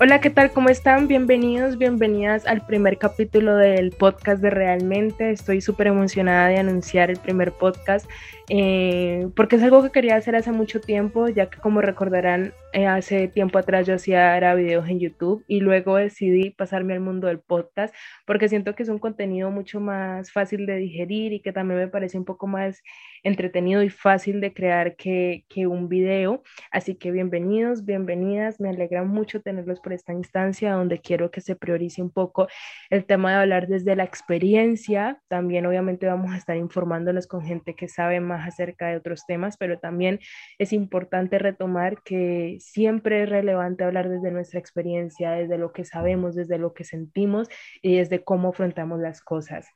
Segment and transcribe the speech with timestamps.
[0.00, 0.50] Hola, ¿qué tal?
[0.50, 1.06] ¿Cómo están?
[1.06, 5.30] Bienvenidos, bienvenidas al primer capítulo del podcast de Realmente.
[5.30, 8.10] Estoy súper emocionada de anunciar el primer podcast
[8.48, 12.86] eh, porque es algo que quería hacer hace mucho tiempo, ya que como recordarán, eh,
[12.86, 17.38] hace tiempo atrás yo hacía videos en YouTube y luego decidí pasarme al mundo del
[17.38, 17.94] podcast
[18.26, 21.88] porque siento que es un contenido mucho más fácil de digerir y que también me
[21.88, 22.82] parece un poco más
[23.24, 26.42] entretenido y fácil de crear que, que un video.
[26.70, 31.56] Así que bienvenidos, bienvenidas, me alegra mucho tenerlos por esta instancia donde quiero que se
[31.56, 32.46] priorice un poco
[32.90, 35.20] el tema de hablar desde la experiencia.
[35.28, 39.56] También obviamente vamos a estar informándonos con gente que sabe más acerca de otros temas,
[39.56, 40.20] pero también
[40.58, 46.34] es importante retomar que siempre es relevante hablar desde nuestra experiencia, desde lo que sabemos,
[46.34, 47.48] desde lo que sentimos
[47.80, 49.66] y desde cómo afrontamos las cosas.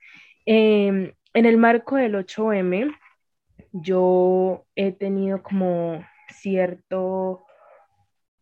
[0.45, 2.91] Em, en el marco del 8M,
[3.73, 7.45] yo he tenido como cierto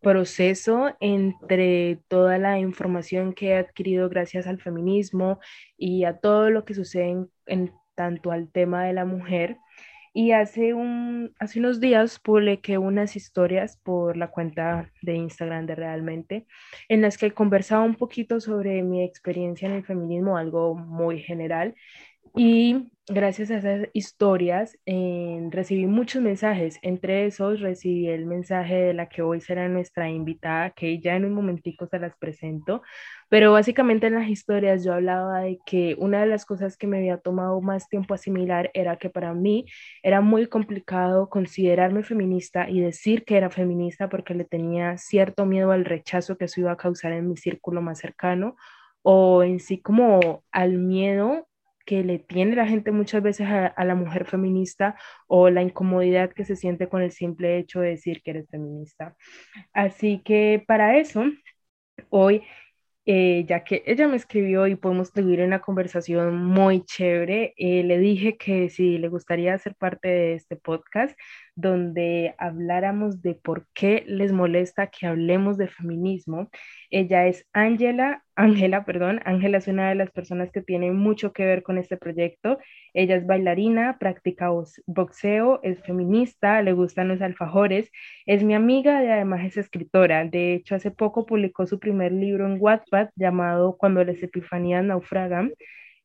[0.01, 5.39] proceso entre toda la información que he adquirido gracias al feminismo
[5.77, 9.57] y a todo lo que sucede en, tanto al tema de la mujer.
[10.13, 15.75] Y hace, un, hace unos días publiqué unas historias por la cuenta de Instagram de
[15.75, 16.47] Realmente,
[16.89, 21.75] en las que conversaba un poquito sobre mi experiencia en el feminismo, algo muy general,
[22.37, 26.77] y gracias a esas historias eh, recibí muchos mensajes.
[26.81, 31.25] Entre esos recibí el mensaje de la que hoy será nuestra invitada, que ya en
[31.25, 32.81] un momentico se las presento.
[33.29, 36.97] Pero básicamente en las historias yo hablaba de que una de las cosas que me
[36.97, 39.65] había tomado más tiempo asimilar era que para mí
[40.03, 45.71] era muy complicado considerarme feminista y decir que era feminista porque le tenía cierto miedo
[45.71, 48.55] al rechazo que eso iba a causar en mi círculo más cercano
[49.01, 51.47] o en sí como al miedo
[51.87, 54.95] que le tiene la gente muchas veces a, la mujer feminista
[55.27, 59.15] o la incomodidad que se siente con el simple hecho de decir que eres feminista.
[59.73, 61.23] Así que para eso,
[62.09, 62.43] hoy
[63.05, 67.99] eh, ya que ella me escribió y podemos tener una conversación muy chévere, eh, le
[67.99, 71.17] dije que si le gustaría ser parte de este podcast,
[71.57, 76.49] donde habláramos de por qué les molesta que hablemos de feminismo.
[76.91, 81.45] Ella es Ángela, Ángela, perdón, Ángela es una de las personas que tiene mucho que
[81.45, 82.59] ver con este proyecto.
[82.93, 84.51] Ella es bailarina, practica
[84.85, 87.91] boxeo, es feminista, le gustan los alfajores,
[88.27, 90.25] es mi amiga y además es escritora.
[90.25, 95.53] De hecho, hace poco publicó su primer libro en Wattpad llamado Cuando las epifanías naufragan.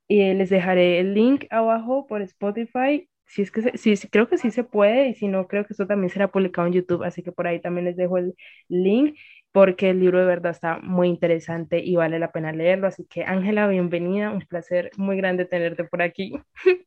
[0.09, 4.51] Y les dejaré el link abajo por Spotify si es que sí, creo que sí
[4.51, 7.33] se puede y si no, creo que esto también será publicado en YouTube, así que
[7.33, 8.35] por ahí también les dejo el
[8.69, 9.17] link
[9.53, 12.89] porque el libro de verdad está muy interesante y vale la pena leerlo.
[12.89, 16.35] Así que Ángela, bienvenida, un placer muy grande tenerte por aquí.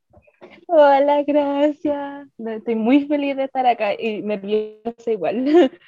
[0.68, 2.28] Hola, gracias.
[2.38, 5.46] Estoy muy feliz de estar acá y nerviosa igual.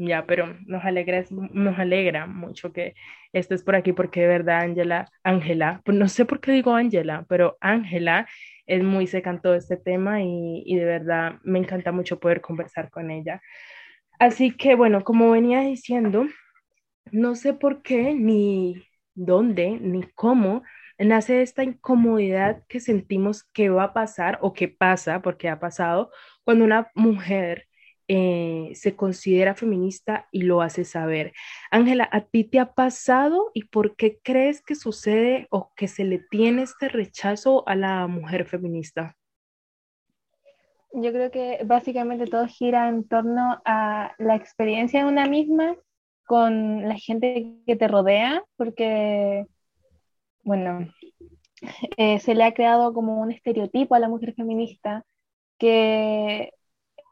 [0.00, 2.94] Ya, pero nos alegra, nos alegra mucho que
[3.32, 7.26] estés por aquí porque de verdad, Ángela, Ángela, pues no sé por qué digo Ángela,
[7.28, 8.28] pero Ángela
[8.68, 12.40] es muy seca en todo este tema y, y de verdad me encanta mucho poder
[12.40, 13.42] conversar con ella.
[14.20, 16.26] Así que bueno, como venía diciendo,
[17.12, 18.84] no sé por qué, ni
[19.14, 20.62] dónde, ni cómo
[20.98, 26.10] nace esta incomodidad que sentimos que va a pasar o que pasa, porque ha pasado,
[26.44, 27.67] cuando una mujer
[28.10, 31.34] eh, se considera feminista y lo hace saber.
[31.70, 36.04] Ángela, ¿a ti te ha pasado y por qué crees que sucede o que se
[36.04, 39.14] le tiene este rechazo a la mujer feminista?
[40.94, 45.76] Yo creo que básicamente todo gira en torno a la experiencia de una misma
[46.24, 49.46] con la gente que te rodea, porque,
[50.44, 50.88] bueno,
[51.98, 55.04] eh, se le ha creado como un estereotipo a la mujer feminista
[55.58, 56.52] que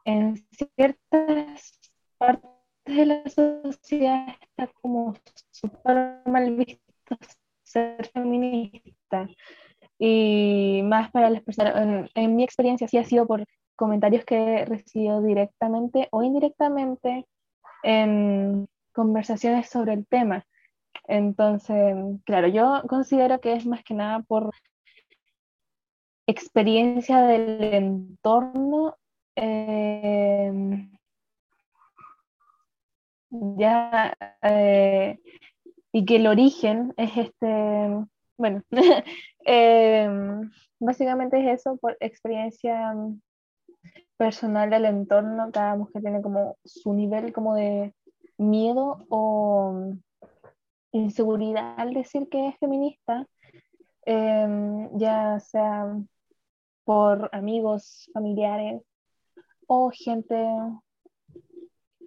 [0.07, 1.79] en ciertas
[2.17, 2.49] partes
[2.85, 5.13] de la sociedad está como
[5.51, 7.17] súper mal visto
[7.63, 9.27] ser feminista.
[9.99, 13.43] Y más para las personas, en, mi experiencia sí ha sido por
[13.75, 17.27] comentarios que he recibido directamente o indirectamente
[17.83, 20.45] en conversaciones sobre el tema.
[21.09, 21.95] Entonces,
[22.25, 24.51] claro, yo considero que es más que nada por
[26.27, 28.95] experiencia del entorno
[29.39, 30.89] Em,
[33.29, 35.19] ya, eh,
[35.91, 38.05] y que el origen es este,
[38.37, 38.63] bueno,
[39.45, 42.95] em, básicamente es eso por experiencia
[44.17, 47.93] personal del entorno, cada mujer tiene como su nivel como de
[48.39, 49.93] miedo o
[50.91, 53.27] inseguridad al decir que es feminista,
[54.05, 55.95] em, ya sea
[56.85, 58.81] por amigos, familiares,
[59.67, 60.35] o gente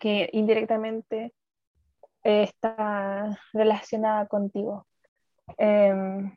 [0.00, 1.34] que indirectamente
[2.22, 4.86] está relacionada contigo.
[5.58, 6.34] Em,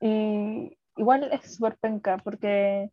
[0.00, 2.90] y igual es súper penca, porque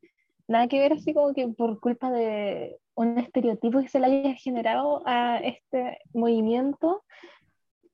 [0.47, 4.33] nada que ver así como que por culpa de un estereotipo que se le haya
[4.35, 7.03] generado a este movimiento,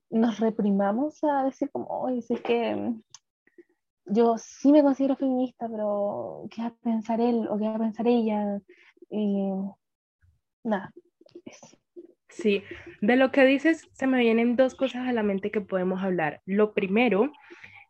[0.09, 2.94] nos reprimamos a decir como, oye, es que
[4.06, 7.79] yo sí me considero feminista, pero ¿qué va a pensar él o qué va a
[7.79, 8.59] pensar ella?
[9.09, 9.51] Y
[10.63, 10.94] nada.
[12.30, 12.62] Sí,
[13.01, 16.42] de lo que dices se me vienen dos cosas a la mente que podemos hablar.
[16.45, 17.31] Lo primero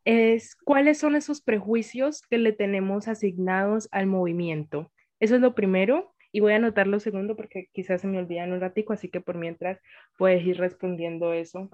[0.05, 4.91] es cuáles son esos prejuicios que le tenemos asignados al movimiento.
[5.19, 8.43] Eso es lo primero y voy a anotar lo segundo porque quizás se me olvida
[8.43, 9.79] en un ratico, así que por mientras
[10.17, 11.69] puedes ir respondiendo eso.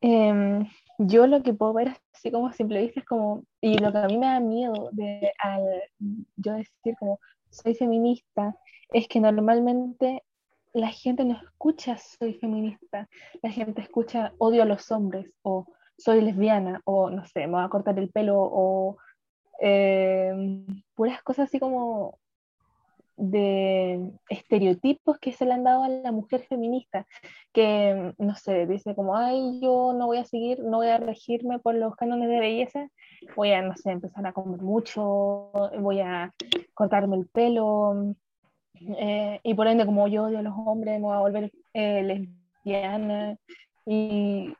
[0.00, 0.64] Em,
[0.98, 4.06] yo lo que puedo ver así como simple vista es como, y lo que a
[4.06, 5.62] mí me da miedo de al
[6.36, 7.18] yo decir como
[7.50, 8.56] soy feminista,
[8.92, 10.24] es que normalmente
[10.72, 13.08] la gente no escucha soy feminista,
[13.42, 15.66] la gente escucha odio a los hombres o
[15.96, 18.96] soy lesbiana o no sé, me voy a cortar el pelo o
[19.60, 20.64] em,
[20.94, 22.18] puras cosas así como
[23.18, 27.06] de estereotipos que se le han dado a la mujer feminista,
[27.52, 31.58] que, no sé, dice como, ay, yo no voy a seguir, no voy a regirme
[31.58, 32.88] por los cánones de belleza,
[33.36, 35.50] voy a, no sé, empezar a comer mucho,
[35.80, 36.32] voy a
[36.74, 38.14] cortarme el pelo,
[38.80, 42.02] eh, y por ende, como yo odio a los hombres, me voy a volver eh,
[42.64, 43.36] lesbiana,
[43.84, 44.54] y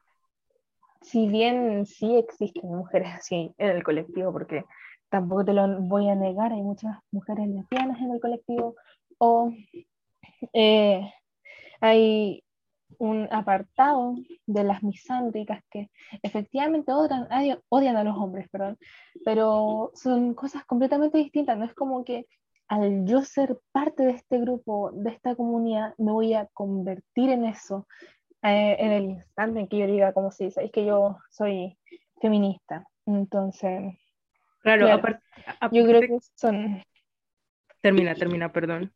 [1.03, 4.65] si bien sí existen mujeres así en el colectivo, porque
[5.11, 8.77] tampoco te lo voy a negar, hay muchas mujeres lesbianas en el colectivo,
[9.19, 9.53] o
[10.53, 11.13] eh,
[11.81, 12.45] hay
[12.99, 14.17] un apartado
[14.47, 15.91] de las misándricas que
[16.23, 17.29] efectivamente odian,
[17.69, 18.79] odian a los hombres, perdón,
[19.25, 22.27] pero son cosas completamente distintas, no es como que
[22.69, 27.45] al yo ser parte de este grupo, de esta comunidad, me voy a convertir en
[27.45, 27.87] eso
[28.43, 31.79] eh, en el instante en que yo diga, como si es que yo soy
[32.21, 32.87] feminista.
[33.07, 33.95] Entonces,
[34.77, 35.23] Claro, aparte,
[35.73, 36.83] yo creo que son...
[37.81, 38.93] Termina, termina, perdón.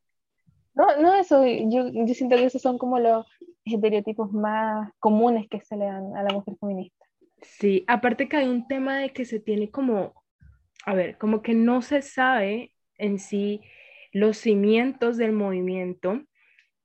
[0.74, 3.26] No, no, eso, yo, yo siento que esos son como los
[3.64, 7.06] estereotipos más comunes que se le dan a la mujer feminista.
[7.42, 10.14] Sí, aparte que hay un tema de que se tiene como,
[10.84, 13.60] a ver, como que no se sabe en sí
[14.12, 16.22] los cimientos del movimiento,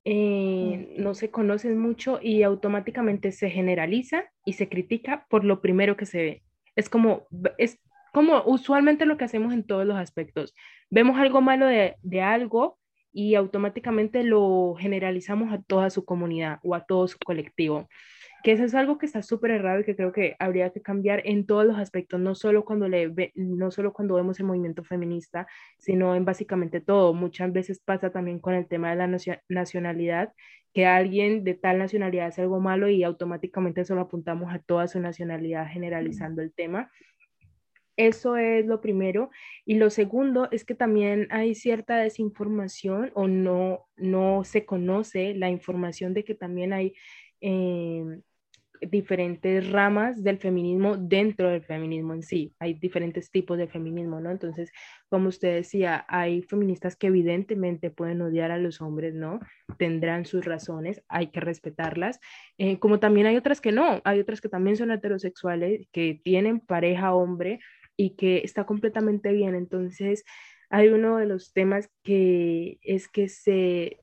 [0.06, 1.02] eh, mm.
[1.02, 6.06] no se conocen mucho y automáticamente se generaliza y se critica por lo primero que
[6.06, 6.44] se ve.
[6.76, 7.80] Es como, es
[8.14, 10.54] como usualmente lo que hacemos en todos los aspectos.
[10.90, 12.78] Vemos algo malo de, de algo
[13.18, 17.90] y automáticamente lo generalizamos a toda su comunidad o a todo su colectivo.
[18.44, 21.24] Que eso es algo que está súper errado y que creo que habría que cambiar
[21.26, 25.48] en todos los aspectos, no solo, cuando le no solo cuando vemos el movimiento feminista,
[25.80, 27.16] sino en básicamente todo.
[27.16, 29.20] Muchas veces pasa también con el tema de la
[29.50, 30.32] nacionalidad,
[30.72, 35.00] que alguien de tal nacionalidad hace algo malo y automáticamente solo apuntamos a toda su
[35.00, 36.92] nacionalidad generalizando el tema
[37.98, 39.30] eso es lo primero.
[39.66, 45.50] Y lo segundo es que también hay cierta desinformación o no, no se conoce la
[45.50, 46.94] información de que también hay
[47.42, 48.04] eh,
[48.82, 52.54] diferentes ramas del feminismo dentro del feminismo en sí.
[52.60, 54.32] Hay diferentes tipos de feminismo, ¿no?
[54.32, 54.72] Entonces,
[55.10, 59.40] como usted decía, hay feministas que evidentemente pueden odiar a los hombres, ¿no?
[59.78, 62.20] Tendrán sus razones, hay que respetarlas,
[62.58, 66.60] eh, como también hay otras que no, hay otras que también son heterosexuales, que tienen
[66.60, 67.60] pareja hombre
[67.98, 69.56] y que está completamente bien.
[69.56, 70.24] Entonces,
[70.70, 74.00] hay uno de los temas que es que se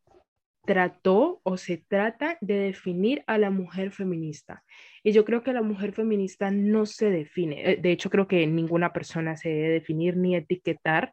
[0.67, 4.65] trató o se trata de definir a la mujer feminista.
[5.03, 7.73] Y yo creo que la mujer feminista no se define.
[7.73, 11.13] Eh, de hecho, creo que ninguna persona se debe definir ni etiquetar.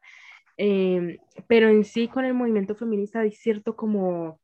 [0.58, 4.40] Em, pero en sí, con el movimiento feminista hay cierto como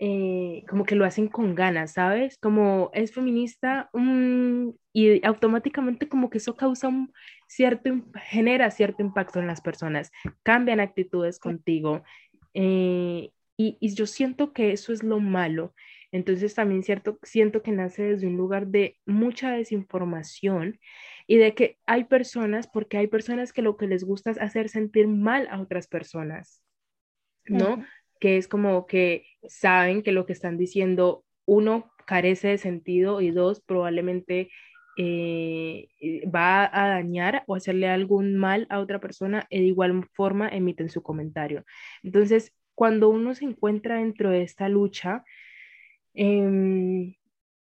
[0.00, 2.38] eh, como que lo hacen con ganas, ¿sabes?
[2.38, 7.12] Como es feminista mm, y automáticamente como que eso causa un
[7.48, 7.90] cierto,
[8.22, 10.12] genera cierto impacto en las personas,
[10.44, 12.04] cambian actitudes contigo
[12.54, 15.74] eh, y, y, yo siento que eso es lo malo.
[16.12, 20.78] Entonces también cierto, siento que nace desde un lugar de mucha desinformación
[21.26, 24.68] y de que hay personas, porque hay personas que lo que les gusta es hacer
[24.68, 26.62] sentir mal a otras personas,
[27.46, 27.84] ¿no?
[28.20, 33.30] que es como que saben que lo que están diciendo, uno, carece de sentido y
[33.30, 34.50] dos, probablemente
[34.98, 35.88] eh,
[36.34, 40.90] va a dañar o hacerle algún mal a otra persona y de igual forma emiten
[40.90, 41.64] su comentario.
[42.02, 45.24] Entonces, cuando uno se encuentra dentro de esta lucha,
[46.14, 47.14] em,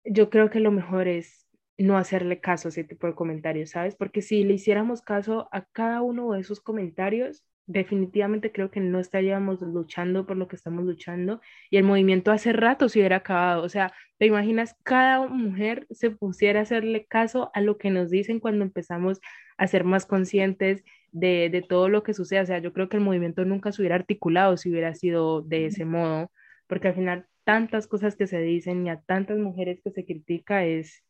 [0.04, 1.48] yo creo que lo mejor es
[1.78, 3.96] no hacerle caso a ese tipo de comentarios, ¿sabes?
[3.96, 9.00] Porque si le hiciéramos caso a cada uno de esos comentarios, definitivamente creo que no
[9.00, 11.40] estaríamos luchando por lo que estamos luchando
[11.70, 13.62] y el movimiento hace rato se hubiera acabado.
[13.62, 18.10] O sea, ¿te imaginas cada mujer se pusiera a hacerle caso a lo que nos
[18.10, 19.20] dicen cuando empezamos
[19.56, 22.40] a ser más conscientes de, de todo lo que sucede?
[22.40, 25.66] O sea, yo creo que el movimiento nunca se hubiera articulado si hubiera sido de
[25.66, 26.30] ese modo,
[26.66, 30.64] porque al final tantas cosas que se dicen y a tantas mujeres que se critica
[30.64, 31.02] es,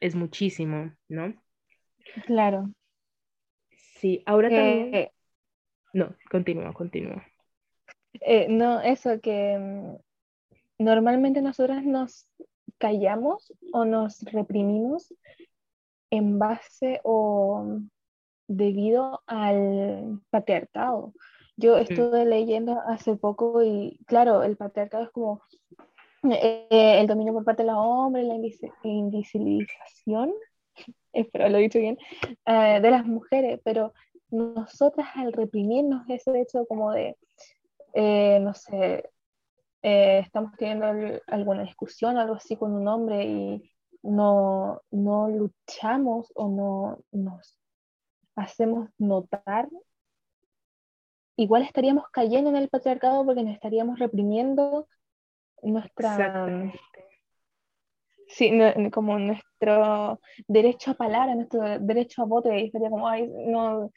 [0.00, 1.34] es muchísimo, ¿no?
[2.26, 2.70] Claro.
[3.98, 5.10] Sí, ahora también...
[5.92, 7.24] No, continúa, continúa.
[8.20, 12.28] Eh, no, eso que mm, normalmente nosotras nos
[12.78, 15.12] callamos o nos reprimimos
[16.10, 17.80] en base o
[18.46, 21.12] debido al patriarcado.
[21.56, 21.80] Yo mm.
[21.80, 25.42] estuve leyendo hace poco y claro, el patriarcado es como
[26.30, 28.34] eh, el dominio por parte de los hombres, la
[28.82, 30.32] invisibilización,
[31.12, 31.98] espero lo he dicho bien,
[32.46, 33.92] eh, de las mujeres, pero
[34.30, 37.16] nosotras al reprimirnos ese hecho como de,
[37.94, 39.10] eh, no sé,
[39.82, 40.86] eh, estamos teniendo
[41.26, 47.56] alguna discusión o algo así con un hombre y no, no luchamos o no nos
[48.36, 49.68] hacemos notar,
[51.36, 54.88] igual estaríamos cayendo en el patriarcado porque nos estaríamos reprimiendo
[55.62, 56.72] nuestra
[58.28, 58.52] Sí,
[58.92, 63.90] como nuestro derecho a palabra, nuestro derecho a voto, y sería como, ay, no,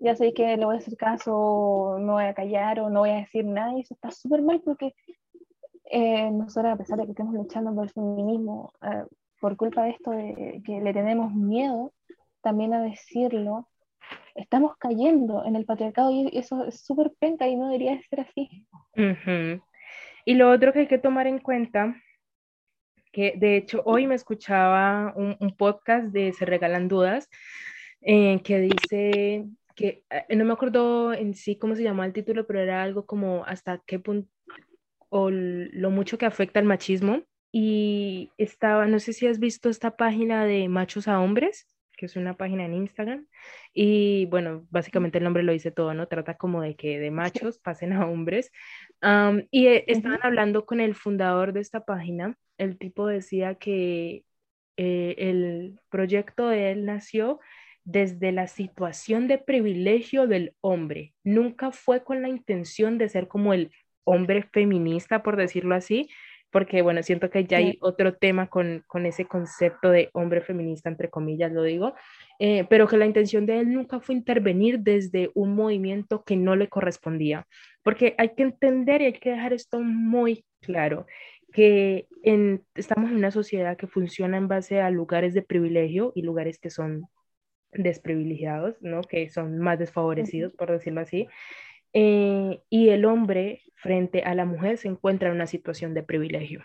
[0.00, 3.10] ya sé que le voy a hacer caso, no voy a callar o no voy
[3.10, 4.94] a decir nada, y eso está súper mal porque
[5.90, 9.04] eh, nosotros, a pesar de que estamos luchando por el feminismo, eh,
[9.40, 11.92] por culpa de esto de que le tenemos miedo
[12.42, 13.68] también a decirlo,
[14.34, 18.66] estamos cayendo en el patriarcado y eso es súper penca y no debería ser así.
[20.24, 21.94] Y lo otro que hay que tomar en cuenta
[23.12, 27.28] que de hecho hoy me escuchaba un, podcast de Se Regalan Dudas,
[28.00, 32.46] eh, que dice que, eh, no me acuerdo en sí cómo se llamaba el título,
[32.46, 34.28] pero era algo como hasta qué punto,
[35.08, 37.22] o lo mucho que afecta el machismo.
[37.50, 41.66] Y estaba, no sé si has visto esta página de Machos a Hombres,
[41.98, 43.26] que es una página en Instagram.
[43.74, 46.06] Y bueno, básicamente el nombre lo dice todo, ¿no?
[46.06, 48.50] Trata como de que de machos pasen a hombres.
[49.50, 52.38] y eh, estaban hablando con el fundador de esta página.
[52.56, 54.24] El tipo decía que
[54.76, 57.40] eh, el proyecto de él nació
[57.84, 61.14] desde la situación de privilegio del hombre.
[61.24, 63.72] Nunca fue con la intención de ser como el
[64.04, 66.08] hombre feminista, por decirlo así,
[66.50, 70.88] porque bueno, siento que ya hay otro tema con, con, ese concepto de hombre feminista,
[70.88, 71.94] entre comillas, lo digo,
[72.38, 76.56] eh, pero que la intención de él nunca fue intervenir desde un movimiento que no
[76.56, 77.46] le correspondía,
[77.82, 81.06] porque hay que entender y hay que dejar esto muy claro,
[81.52, 86.22] que en, estamos en una sociedad que funciona en base a lugares de privilegio y
[86.22, 87.08] lugares que son
[87.72, 89.02] desprivilegiados, ¿no?
[89.02, 91.28] Que son más desfavorecidos, por decirlo así.
[91.92, 96.62] Eh, y el hombre frente a la mujer se encuentra en una situación de privilegio.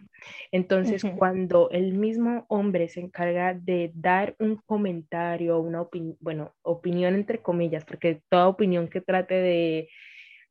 [0.52, 7.14] Entonces, cuando el mismo hombre se encarga de dar un comentario, una opinión, bueno, opinión
[7.14, 9.90] entre comillas, porque toda opinión que trate de,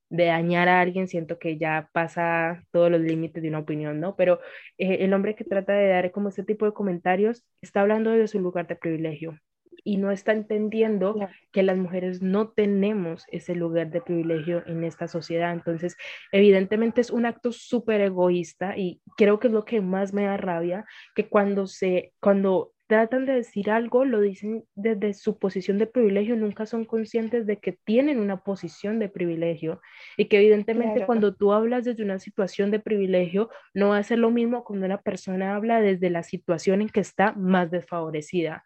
[0.09, 4.14] de, dañar a alguien, siento que ya pasa todos los límites de una opinión, ¿no?
[4.17, 4.41] Pero
[4.79, 8.29] eh, el hombre que trata de dar como ese tipo de comentarios está hablando de
[8.29, 9.37] su lugar de privilegio
[9.85, 11.17] y no está entendiendo
[11.53, 15.53] que las mujeres no tenemos ese lugar de privilegio en esta sociedad.
[15.53, 15.97] Entonces,
[16.31, 20.37] evidentemente es un acto súper egoísta y creo que es lo que más me da
[20.37, 20.85] rabia,
[21.15, 26.37] que cuando se, cuando tratan de decir algo, lo dicen desde su posición de privilegio,
[26.37, 29.81] nunca son conscientes de que tienen una posición de privilegio
[30.19, 34.19] y que evidentemente cuando tú hablas desde una situación de privilegio, no va a ser
[34.19, 38.62] lo mismo cuando una persona habla desde la situación en que está más desfavorecida.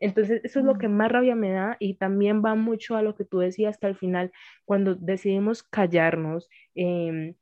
[0.00, 3.14] Entonces, eso es lo que más rabia me da y también va mucho a lo
[3.16, 4.32] que tú decías hasta el final,
[4.64, 7.34] cuando decidimos callarnos, em,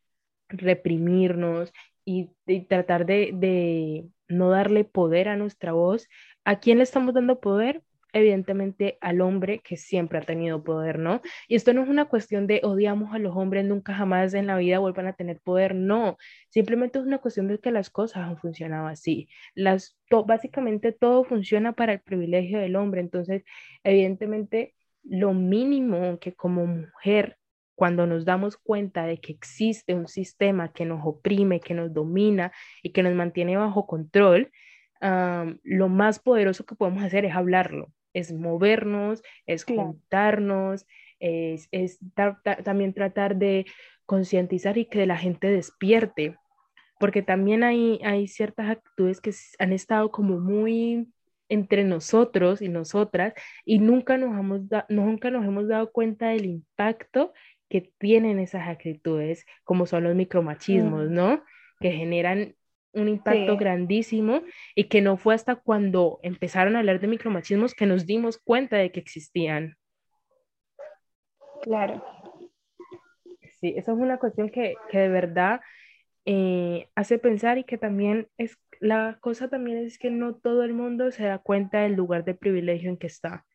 [0.49, 1.73] reprimirnos
[2.05, 2.31] y,
[2.69, 6.09] tratar de, no darle poder a nuestra voz.
[6.45, 7.83] ¿A quién le estamos dando poder?
[8.13, 11.23] Evidentemente al hombre que siempre ha tenido poder, ¿no?
[11.49, 14.57] Y esto no es una cuestión de odiamos a los hombres, nunca jamás en la
[14.57, 16.19] vida vuelvan a tener poder, no,
[16.51, 19.29] simplemente es una cuestión de que las cosas han funcionado así.
[19.55, 23.45] Las, básicamente todo funciona para el privilegio del hombre, entonces
[23.85, 27.39] evidentemente lo mínimo que como mujer
[27.75, 32.53] cuando nos damos cuenta de que existe un sistema que nos oprime, que nos domina
[32.83, 34.53] y que nos mantiene bajo control,
[35.01, 40.87] lo más poderoso que podemos hacer es hablarlo es movernos, es juntarnos,
[41.21, 41.99] es,
[42.65, 43.67] también tratar de
[44.07, 46.37] concientizar y que la gente despierte,
[46.99, 51.09] porque también hay, hay ciertas actitudes que han estado como muy
[51.49, 57.33] entre nosotros y nosotras y nunca nos, hemos nunca nos hemos dado cuenta del impacto
[57.69, 61.11] que tienen esas actitudes, como son los micromachismos.
[61.11, 61.43] ¿no?
[61.81, 62.55] Que generan
[62.95, 63.59] un impacto Sí.
[63.59, 64.43] grandísimo
[64.75, 68.77] y que no fue hasta cuando empezaron a hablar de micromachismos que nos dimos cuenta
[68.77, 69.77] de que existían.
[71.63, 72.03] Claro.
[73.61, 75.61] Sí, eso es una cuestión que, que de verdad
[76.27, 80.75] eh, hace pensar y que también es, la cosa también es que no todo el
[80.75, 83.47] mundo se da cuenta del lugar de privilegio en que está.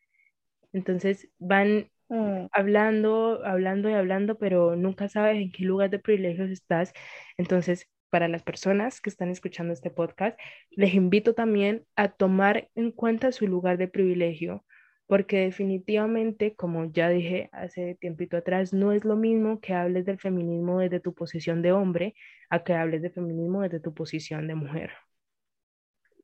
[0.74, 6.46] Entonces van Mm, hablando, hablando y hablando, pero nunca sabes en qué lugar de privilegio
[6.46, 6.94] estás.
[7.38, 10.40] Entonces, para las personas que están escuchando este podcast,
[10.72, 14.66] les invito también a tomar en cuenta su lugar de privilegio,
[15.08, 20.20] porque definitivamente, como ya dije hace tiempito atrás, no es lo mismo que hables del
[20.20, 22.16] feminismo desde tu posición de hombre
[22.50, 24.92] a que hables de feminismo desde tu posición de mujer.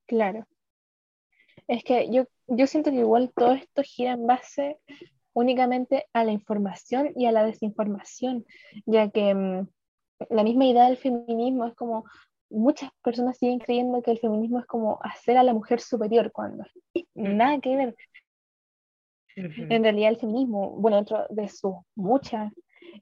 [0.06, 0.46] claro.
[1.68, 4.78] Es que yo, yo siento que igual todo esto gira en base
[5.34, 8.46] únicamente a la información y a la desinformación,
[8.86, 9.68] ya que mm,
[10.30, 12.06] la misma idea del feminismo es como
[12.50, 16.64] muchas personas siguen creyendo que el feminismo es como hacer a la mujer superior cuando
[17.16, 17.96] nada que ver.
[19.36, 22.54] En realidad el feminismo, bueno, dentro de sus muchas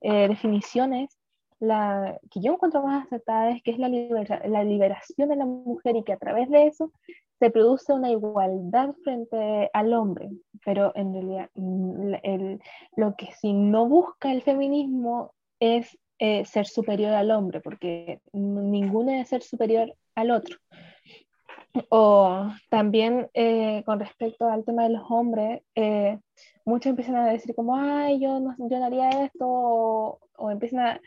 [0.02, 1.18] eh, definiciones,
[1.60, 5.46] la que yo encuentro más acertada es que es la, libera- la liberación de la
[5.46, 6.92] mujer y que a través de eso
[7.40, 10.30] se produce una igualdad frente al hombre.
[10.64, 12.62] Pero en realidad mm, el-
[12.96, 19.12] lo que si no busca el feminismo es eh, ser superior al hombre, porque ninguno
[19.12, 20.56] debe ser superior al otro.
[21.90, 26.20] O también eh, con respecto al tema de los hombres, eh,
[26.64, 30.80] muchos empiezan a decir como, ay, yo no, yo no haría esto, o, o empiezan
[30.82, 31.02] a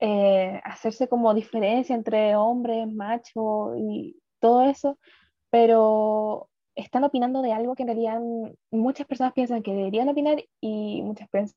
[0.00, 4.98] eh, hacerse como diferencia entre hombres, macho y todo eso,
[5.50, 8.18] pero están opinando de algo que en realidad
[8.70, 11.54] muchas personas piensan que deberían opinar y muchas piensan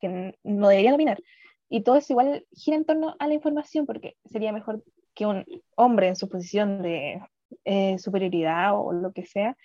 [0.00, 1.18] que no deberían opinar.
[1.68, 4.82] Y todo eso igual gira en torno a la información, porque sería mejor
[5.14, 5.44] que un
[5.76, 7.22] hombre en su posición de
[7.64, 9.56] eh, superioridad o lo que sea,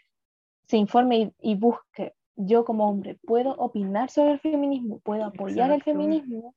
[0.67, 4.99] se informe y, y busque, yo como hombre, ¿puedo opinar sobre el feminismo?
[4.99, 5.91] ¿Puedo apoyar el Exacto.
[5.91, 6.55] feminismo?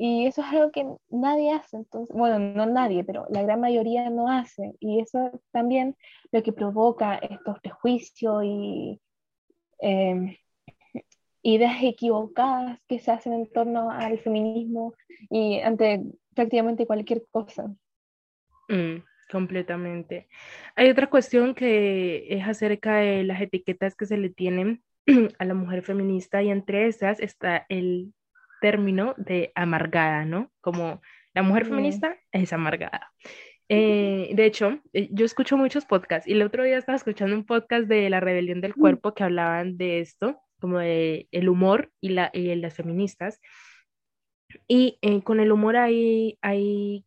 [0.00, 4.08] Y eso es algo que nadie hace, entonces, bueno, no nadie, pero la gran mayoría
[4.10, 4.76] no hace.
[4.78, 5.96] Y eso también
[6.30, 9.00] lo que provoca estos prejuicios y
[9.80, 10.38] eh,
[11.42, 14.94] ideas equivocadas que se hacen en torno al feminismo
[15.30, 16.02] y ante
[16.34, 17.70] prácticamente cualquier cosa.
[18.68, 20.28] Mm, completamente.
[20.76, 24.82] Hay otra cuestión que es acerca de las etiquetas que se le tienen
[25.38, 28.12] a la mujer feminista y entre esas está el
[28.60, 30.50] término de amargada, ¿no?
[30.60, 31.00] Como
[31.34, 31.68] la mujer Mm.
[31.68, 33.12] feminista es amargada.
[33.70, 37.44] Eh, de hecho, eh, yo escucho muchos podcasts y el otro día estaba escuchando un
[37.44, 42.10] podcast de la rebelión del cuerpo que hablaban de esto, como de el humor y,
[42.10, 43.40] la, y las feministas.
[44.66, 47.04] Y eh, con el humor hay, hay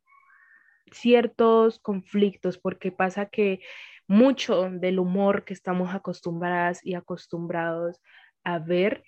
[0.91, 3.61] ciertos conflictos porque pasa que
[4.07, 8.01] mucho del humor que estamos acostumbradas y acostumbrados
[8.43, 9.03] a ver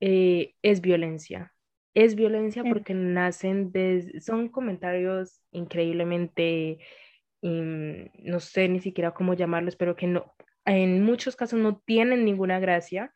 [0.00, 1.52] eh, es violencia.
[1.94, 2.68] Es violencia Mm.
[2.68, 6.78] porque nacen de, son comentarios increíblemente,
[7.42, 10.34] mm, no sé ni siquiera cómo llamarlos, pero que no,
[10.66, 13.12] en muchos casos no tienen ninguna gracia.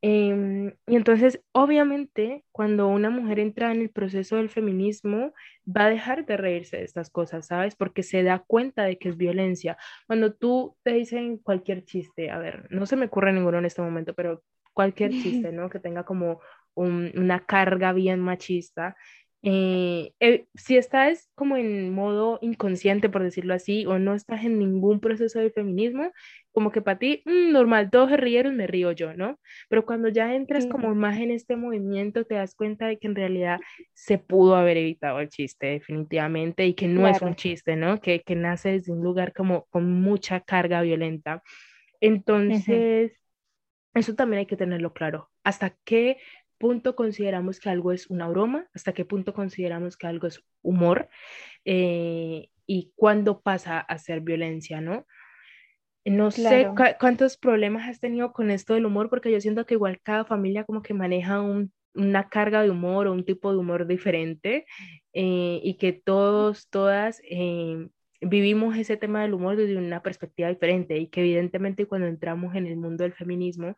[0.00, 5.32] Em, y entonces, obviamente, cuando una mujer entra en el proceso del feminismo,
[5.66, 7.74] va a dejar de reírse de estas cosas, ¿sabes?
[7.74, 9.76] Porque se da cuenta de que es violencia.
[10.06, 13.82] Cuando tú te dicen cualquier chiste, a ver, no se me ocurre ninguno en este
[13.82, 15.68] momento, pero cualquier chiste, ¿no?
[15.68, 16.40] Que tenga como
[16.74, 18.96] un- una carga bien machista.
[19.42, 24.58] Eh, eh, si estás como en modo inconsciente, por decirlo así, o no estás en
[24.58, 26.10] ningún proceso de feminismo,
[26.52, 29.38] como que para ti, mm, normal, todos se rieron, me río yo, ¿no?
[29.68, 30.68] Pero cuando ya entras Sí.
[30.68, 33.60] como más en este movimiento, te das cuenta de que en realidad
[33.94, 38.00] se pudo haber evitado el chiste, definitivamente, y que no es un chiste, ¿no?
[38.00, 41.42] Que, que nace desde un lugar como con mucha carga violenta.
[42.00, 43.12] Entonces,
[43.94, 45.30] eso también hay que tenerlo claro.
[45.44, 46.18] ¿Hasta qué
[46.58, 48.68] punto consideramos que algo es una broma?
[48.74, 51.08] ¿Hasta qué punto consideramos que algo es humor?
[51.64, 55.06] Eh, ¿Y cuándo pasa a ser violencia, no?
[56.04, 56.74] No sé Claro.
[56.98, 60.64] cuántos problemas has tenido con esto del humor, porque yo siento que igual cada familia
[60.64, 64.64] como que maneja un- una carga de humor o un tipo de humor diferente
[65.12, 67.88] eh, y que todos, todas eh,
[68.20, 72.66] vivimos ese tema del humor desde una perspectiva diferente y que evidentemente cuando entramos en
[72.66, 73.76] el mundo del feminismo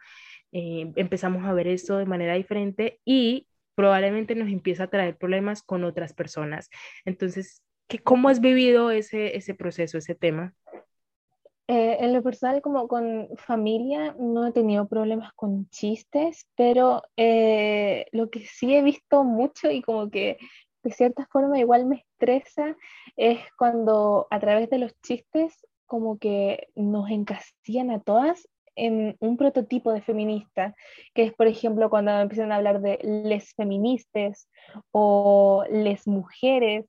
[0.52, 5.62] eh, empezamos a ver eso de manera diferente y probablemente nos empieza a traer problemas
[5.62, 6.68] con otras personas.
[7.04, 10.54] Entonces, ¿qué, ¿cómo has vivido ese, ese proceso, ese tema?
[11.72, 18.06] Eh, en lo personal, como con familia, no he tenido problemas con chistes, pero eh,
[18.10, 20.36] lo que sí he visto mucho y como que
[20.82, 22.76] de cierta forma igual me estresa
[23.16, 28.48] es cuando a través de los chistes como que nos encasillan a todas
[28.86, 30.74] en un prototipo de feminista,
[31.14, 34.48] que es por ejemplo cuando empiezan a hablar de les feministas
[34.90, 36.86] o les mujeres.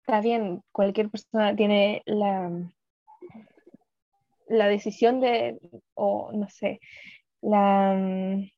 [0.00, 2.50] Está bien, cualquier persona tiene la,
[4.48, 5.58] la decisión de,
[5.94, 6.80] o no sé,
[7.42, 8.50] la, mm,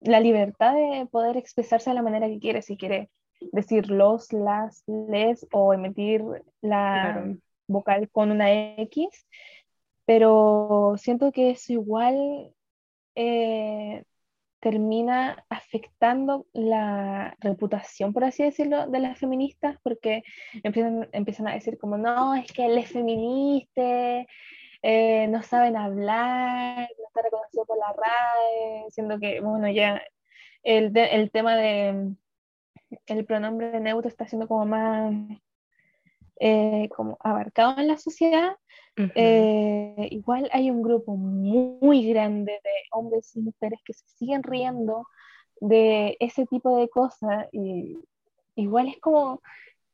[0.00, 3.10] la libertad de poder expresarse de la manera que quiere, si quiere
[3.52, 6.22] decir los, las, les o emitir
[6.60, 7.34] la
[7.66, 9.08] vocal con una X,
[10.06, 12.52] pero siento que eso igual
[13.14, 14.04] eh,
[14.60, 20.22] termina afectando la reputación, por así decirlo, de las feministas, porque
[20.62, 24.26] empiezan, empiezan a decir como, no, es que él es feminista,
[24.82, 30.02] eh, no saben hablar, no está reconocido por la RAE, siendo que, bueno, ya
[30.62, 32.14] el, el tema de
[33.06, 35.12] el pronombre neutro está siendo como más
[36.40, 38.56] eh, como abarcado en la sociedad,
[38.96, 45.06] eh, igual hay un grupo muy, grande de hombres y mujeres que se siguen riendo
[45.60, 47.98] de ese tipo de cosas y
[48.54, 49.40] igual es como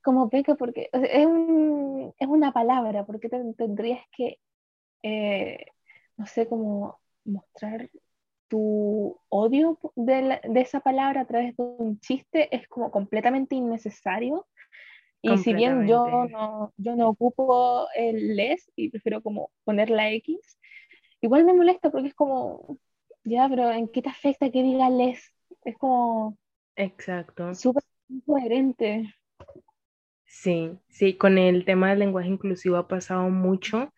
[0.03, 4.39] como peca porque es, un, es una palabra, porque tendrías que
[5.03, 5.67] eh,
[6.17, 7.91] no sé, cómo mostrar
[8.49, 14.47] tu odio de, esa palabra a través de un chiste es como completamente innecesario.
[15.23, 20.11] Y si bien yo no, yo no ocupo el les y prefiero como poner la
[20.13, 20.59] X,
[21.21, 22.79] igual me molesta porque es como,
[23.25, 25.35] ya, pero ¿en qué te afecta que diga les?
[25.65, 26.39] Es como...
[26.77, 27.55] Exacto.
[27.55, 29.15] Súper incoherente.
[30.25, 33.93] Sí, sí, con el tema del lenguaje inclusivo ha pasado mucho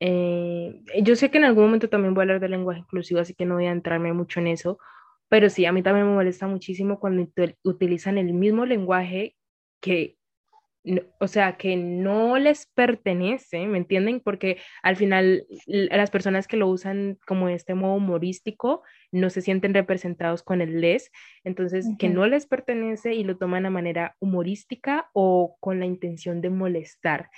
[0.00, 3.34] eh, yo sé que en algún momento también voy a hablar de lenguaje inclusivo, así
[3.34, 4.78] que no voy a entrarme mucho en eso,
[5.28, 7.26] pero sí, a mí también me molesta muchísimo cuando
[7.64, 9.36] utilizan el mismo lenguaje
[9.80, 10.16] que,
[11.18, 14.20] o sea, que no les pertenece, ¿me entienden?
[14.20, 19.74] Porque al final las personas que lo usan como este modo humorístico no se sienten
[19.74, 21.10] representados con el les,
[21.44, 26.40] entonces que no les pertenece y lo toman a manera humorística o con la intención
[26.40, 27.30] de molestar.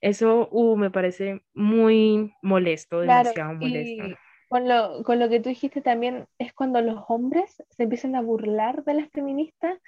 [0.00, 4.16] Eso uh, me parece muy molesto, demasiado molesto.
[4.48, 8.22] Con lo, con lo que tú dijiste también es cuando los hombres se empiezan a
[8.22, 9.78] burlar de las feministas,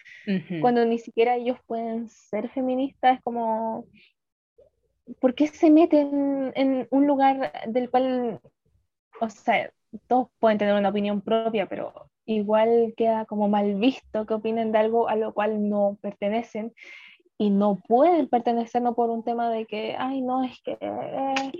[0.60, 3.86] cuando ni siquiera ellos pueden ser feministas, es como,
[5.18, 8.40] ¿por qué se meten en un lugar del cual,
[9.20, 9.70] o sea,
[10.06, 14.78] todos pueden tener una opinión propia, pero igual queda como mal visto que opinen de
[14.78, 16.72] algo a lo cual no pertenecen
[17.38, 21.52] y no pueden pertenecer no por un tema de que, ay, no, es que eh,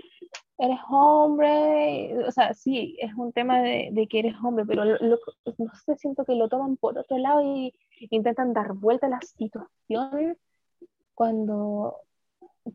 [0.61, 5.97] eres hombre, o sea, sí, es un tema de, que eres hombre, pero no sé,
[5.97, 7.73] siento que lo toman por otro lado y
[8.11, 10.37] intentan dar vuelta a la situación
[11.15, 11.97] cuando,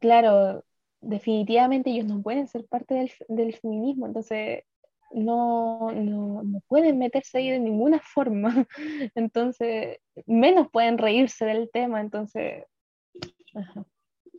[0.01, 0.65] claro,
[1.01, 4.65] definitivamente ellos no pueden ser parte del, feminismo, entonces
[5.13, 8.67] no, no, no, pueden meterse ahí de ninguna forma,
[9.15, 12.65] entonces menos pueden reírse del tema, entonces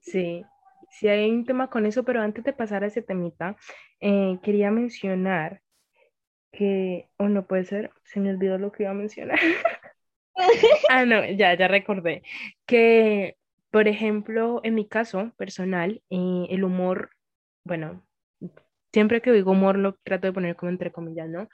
[0.01, 0.45] Sí,
[0.97, 3.55] sí hay un tema con eso, pero antes de pasar a ese temita,
[3.99, 5.61] eh, quería mencionar
[6.51, 9.39] que, o oh, no puede ser, se me olvidó lo que iba a mencionar.
[10.89, 12.23] ah, no, ya, ya recordé.
[12.65, 13.37] Que,
[13.71, 17.11] por ejemplo, en mi caso personal, eh, el humor,
[17.63, 18.03] bueno,
[18.93, 21.49] siempre que digo humor lo trato de poner como entre comillas, ¿no?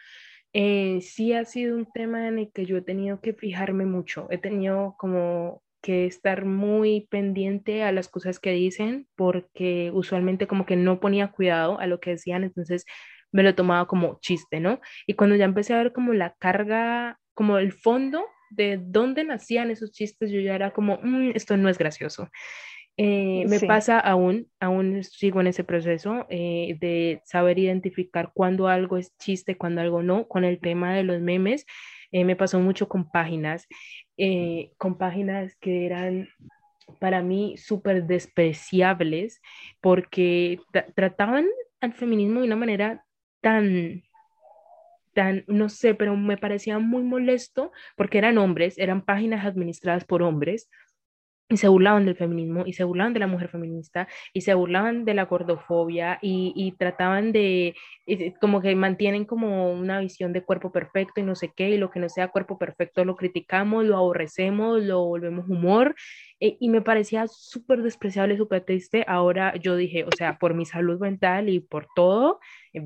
[0.53, 4.27] Eh, sí ha sido un tema en el que yo he tenido que fijarme mucho.
[4.29, 10.65] He tenido como que estar muy pendiente a las cosas que dicen porque usualmente como
[10.65, 12.85] que no ponía cuidado a lo que decían, entonces
[13.33, 14.79] me lo tomaba como chiste, ¿no?
[15.05, 19.71] Y cuando ya empecé a ver como la carga, como el fondo de dónde nacían
[19.71, 22.29] esos chistes, yo ya era como, mm, esto no es gracioso.
[22.95, 28.97] Eh, me pasa aún, aún sigo en ese proceso eh, de saber identificar cuándo algo
[28.97, 31.65] es chiste, cuándo algo no, con el tema de los memes.
[32.13, 33.67] Eh, me pasó mucho con páginas,
[34.17, 36.29] eh, con páginas que eran
[36.99, 39.41] para mí súper despreciables
[39.81, 40.59] porque
[40.95, 41.47] trataban
[41.81, 43.03] al feminismo de una manera
[43.41, 44.03] tan,
[45.13, 50.21] tan, no sé, pero me parecía muy molesto porque eran hombres, eran páginas administradas por
[50.21, 50.69] hombres
[51.49, 55.05] y se burlaban del feminismo y se burlaban de la mujer feminista y se burlaban
[55.05, 57.75] de la gordofobia y, y trataban de,
[58.41, 61.91] como que mantienen como una visión de cuerpo perfecto y no sé qué, y lo
[61.91, 65.95] que no sea cuerpo perfecto lo criticamos, lo aborrecemos, lo volvemos humor
[66.43, 69.05] eh, y me parecía súper despreciable, súper triste.
[69.07, 72.41] Ahora yo dije, o sea, por mi salud mental y por todo,
[72.73, 72.81] eh,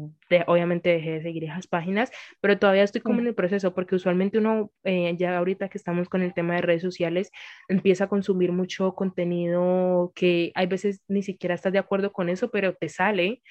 [0.46, 4.38] obviamente dejé de seguir esas páginas, pero todavía estoy como en el proceso porque usualmente
[4.38, 7.32] uno, eh, ya ahorita que estamos con el tema de redes sociales,
[7.68, 12.52] empieza a consumir mucho contenido que hay veces ni siquiera estás de acuerdo con eso,
[12.52, 13.42] pero te sale.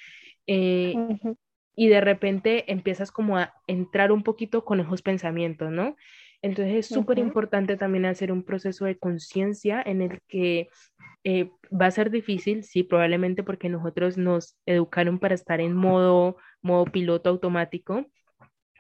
[0.47, 5.97] Y de repente empiezas como a entrar un poquito con esos pensamientos, ¿no?
[6.47, 10.69] Entonces es súper importante también hacer un proceso de conciencia en el que
[11.25, 16.37] eh, va a ser difícil, sí, probablemente porque nosotros nos educaron para estar en modo,
[16.63, 18.07] modo piloto automático,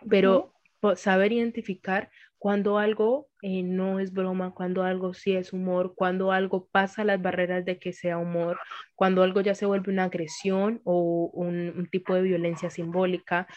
[0.08, 0.52] pero
[0.94, 6.68] saber identificar cuando algo eh, no es broma, cuando algo sí es humor, cuando algo
[6.70, 8.60] pasa las barreras de que sea humor,
[8.94, 13.48] cuando algo ya se vuelve una agresión o un tipo de violencia simbólica.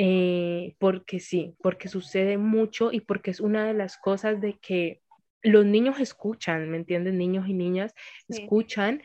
[0.00, 5.02] Eh, porque sí, porque sucede mucho y porque es una de las cosas de que
[5.42, 7.18] los niños escuchan, ¿me entienden?
[7.18, 7.96] Niños y niñas
[8.28, 9.02] escuchan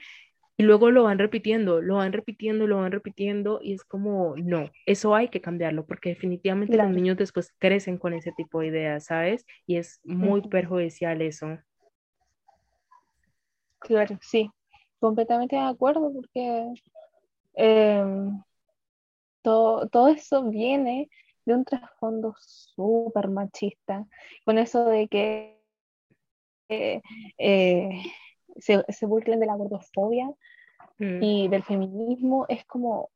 [0.55, 4.69] y luego lo van repitiendo, lo van repitiendo, lo van repitiendo y es como, no,
[4.85, 9.05] eso hay que cambiarlo porque definitivamente los niños después crecen con ese tipo de ideas,
[9.05, 9.47] ¿sabes?
[9.65, 11.57] Y es muy perjudicial eso.
[13.79, 14.47] Claro, sí,
[14.99, 16.71] completamente de acuerdo porque
[17.55, 18.43] em,
[19.43, 21.09] todo, eso viene
[21.45, 24.07] de un trasfondo súper machista,
[24.45, 25.61] con eso de que
[26.69, 27.01] eh,
[27.37, 28.01] eh,
[28.57, 30.27] se, se, burlen de la gordofobia
[30.97, 31.21] mm.
[31.21, 33.09] y del feminismo, es como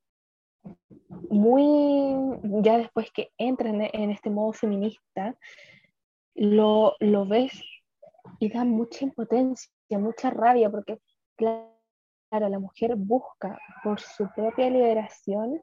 [1.29, 5.35] muy, ya después que entran en este modo feminista,
[6.35, 7.61] lo, lo ves
[8.39, 10.99] y da mucha impotencia, mucha rabia, porque
[11.35, 11.69] claro,
[12.31, 15.61] la mujer busca por su propia liberación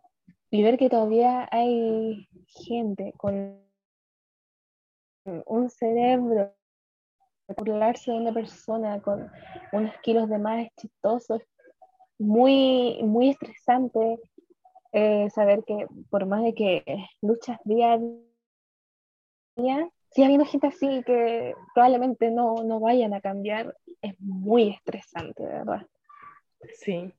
[0.55, 3.59] y ver que todavía hay gente con
[5.47, 6.55] un cerebro
[7.57, 9.33] burlarse de una persona con
[9.73, 11.43] unos kilos de más chistosos,
[12.21, 14.21] muy, muy estresante
[14.93, 16.85] eh, saber que por más de que
[17.21, 17.99] luchas día a
[19.57, 25.45] día, sigue habiendo gente así que probablemente no, no vayan a cambiar, es muy estresante,
[25.45, 25.85] verdad.
[26.75, 27.13] Sí.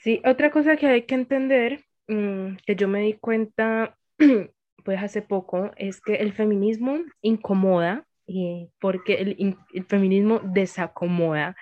[0.00, 3.96] Sí, otra cosa que hay que entender Mm, que yo me di cuenta
[4.84, 11.56] pues hace poco es que el feminismo incomoda eh, porque el, el, feminismo desacomoda.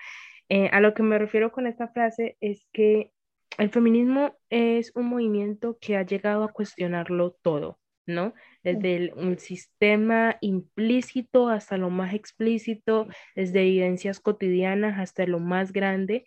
[0.49, 3.11] Eh, a lo que me refiero con esta frase es que
[3.57, 8.33] el feminismo es un movimiento que ha llegado a cuestionarlo todo, ¿no?
[8.63, 16.25] Desde un sistema implícito hasta lo más explícito, desde evidencias cotidianas hasta lo más grande.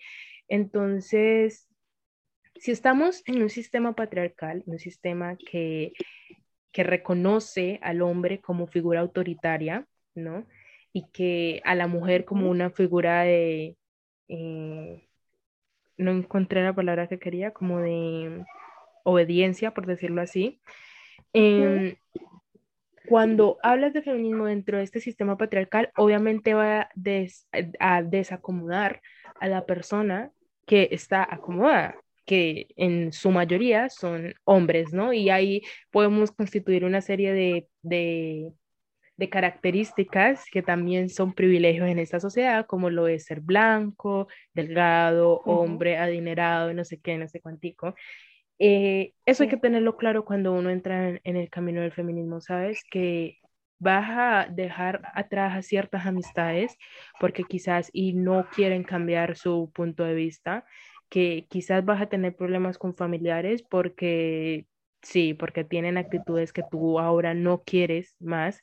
[0.48, 1.69] Entonces,
[2.61, 5.94] si estamos en un sistema patriarcal, un sistema que,
[6.73, 10.46] que reconoce al hombre como figura autoritaria, ¿no?
[10.92, 13.79] Y que a la mujer como una figura de,
[14.29, 15.09] eh,
[15.96, 18.44] no encontré la palabra que quería, como de
[19.05, 20.61] obediencia, por decirlo así.
[21.33, 21.96] Em,
[23.09, 26.90] cuando hablas de feminismo dentro de este sistema patriarcal, obviamente va
[27.79, 29.01] a desacomodar
[29.40, 30.31] a la persona
[30.66, 31.96] que está acomodada,
[32.31, 35.12] que en su mayoría son hombres, ¿no?
[35.12, 38.53] Y ahí podemos constituir una serie de, de,
[39.29, 45.99] características que también son privilegios en esta sociedad, como lo es ser blanco, delgado, hombre,
[45.99, 47.97] adinerado, no sé qué, no sé cuántico.
[48.61, 52.40] Eh, eso hay que tenerlo claro cuando uno entra en, en, el camino del feminismo,
[52.40, 52.83] ¿sabes?
[52.88, 53.38] Que
[53.81, 56.77] vas a dejar atrás a ciertas amistades
[57.19, 60.64] porque quizás y no quieren cambiar su punto de vista
[61.11, 64.66] que quizás vas a tener problemas con familiares porque
[65.03, 68.62] sí, porque tienen actitudes que tú ahora no quieres más.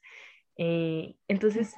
[0.55, 1.75] Eh, entonces,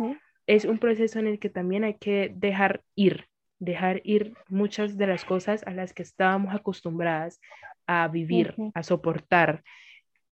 [0.48, 3.28] es un proceso en el que también hay que dejar ir,
[3.58, 7.42] dejar ir muchas de las cosas a las que estábamos acostumbradas
[7.88, 9.64] a vivir, a soportar.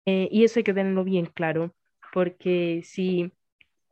[0.06, 1.74] Eh, y eso hay que tenerlo bien claro,
[2.12, 3.32] porque si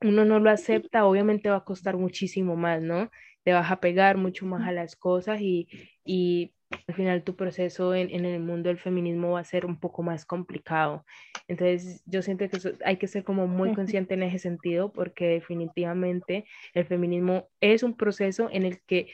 [0.00, 3.10] uno no lo acepta, obviamente va a costar muchísimo más, ¿no?
[3.48, 5.68] Te vas a pegar mucho más a las cosas y,
[6.04, 6.52] y
[6.86, 10.02] al final tu proceso en, en, el mundo del feminismo va a ser un poco
[10.02, 11.06] más complicado.
[11.46, 16.44] Entonces yo siento que hay que ser como muy consciente en ese sentido porque definitivamente
[16.74, 19.08] el feminismo es un proceso en el que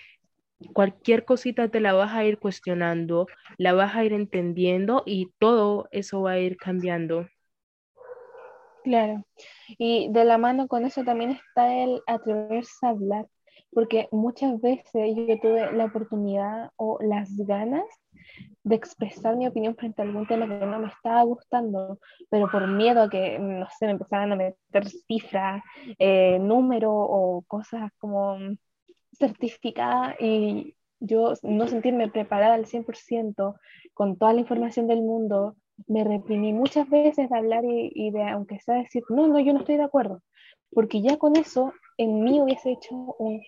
[0.73, 5.89] cualquier cosita te la vas a ir cuestionando, la vas a ir entendiendo y todo
[5.93, 7.29] eso va a ir cambiando.
[8.83, 9.25] Claro,
[9.79, 13.27] y de la mano con eso también está el atreverse a hablar,
[13.75, 17.85] porque muchas veces yo tuve la oportunidad o las ganas
[18.63, 21.99] de expresar mi opinión frente a algún tema que no me estaba gustando,
[22.31, 25.63] pero por miedo a que, no sé, me empezaran a meter cifras,
[25.99, 28.39] eh, números o cosas como
[29.19, 33.55] certificadas y yo no sentirme preparada al 100%
[33.93, 35.57] con toda la información del mundo,
[35.87, 39.61] me reprimí muchas veces de hablar y, de, aunque sea decir, no, no, yo no
[39.61, 40.23] estoy de acuerdo,
[40.71, 43.43] porque ya con eso en mí hubiese hecho un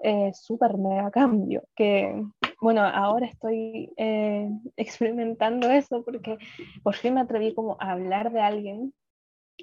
[0.00, 2.22] eh, súper mega cambio, que
[2.60, 6.38] bueno, ahora estoy eh, experimentando eso porque
[6.82, 8.94] por fin me atreví como a hablar de alguien,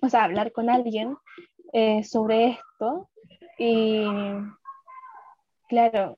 [0.01, 1.15] o sea, hablar con alguien
[1.73, 3.09] eh, sobre esto
[3.57, 4.05] y
[5.67, 6.17] claro,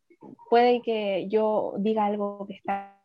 [0.50, 2.99] puede que yo diga algo que está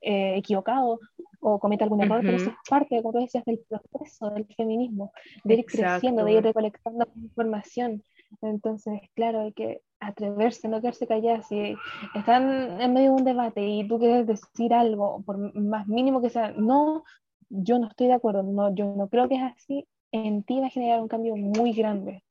[0.00, 1.00] eh, equivocado
[1.40, 5.12] o cometa algún error, pero eso es parte, como tú decías, del proceso del feminismo,
[5.44, 8.02] de ir creciendo, de ir recolectando información.
[8.42, 11.42] Entonces, claro, hay que atreverse, no quedarse callada.
[11.42, 11.76] Si
[12.14, 16.30] están en medio de un debate y tú quieres decir algo, por más mínimo que
[16.30, 17.04] sea, no,
[17.48, 20.66] yo no estoy de acuerdo, no, yo no creo que es así, en ti va
[20.66, 22.22] a generar un cambio muy grande.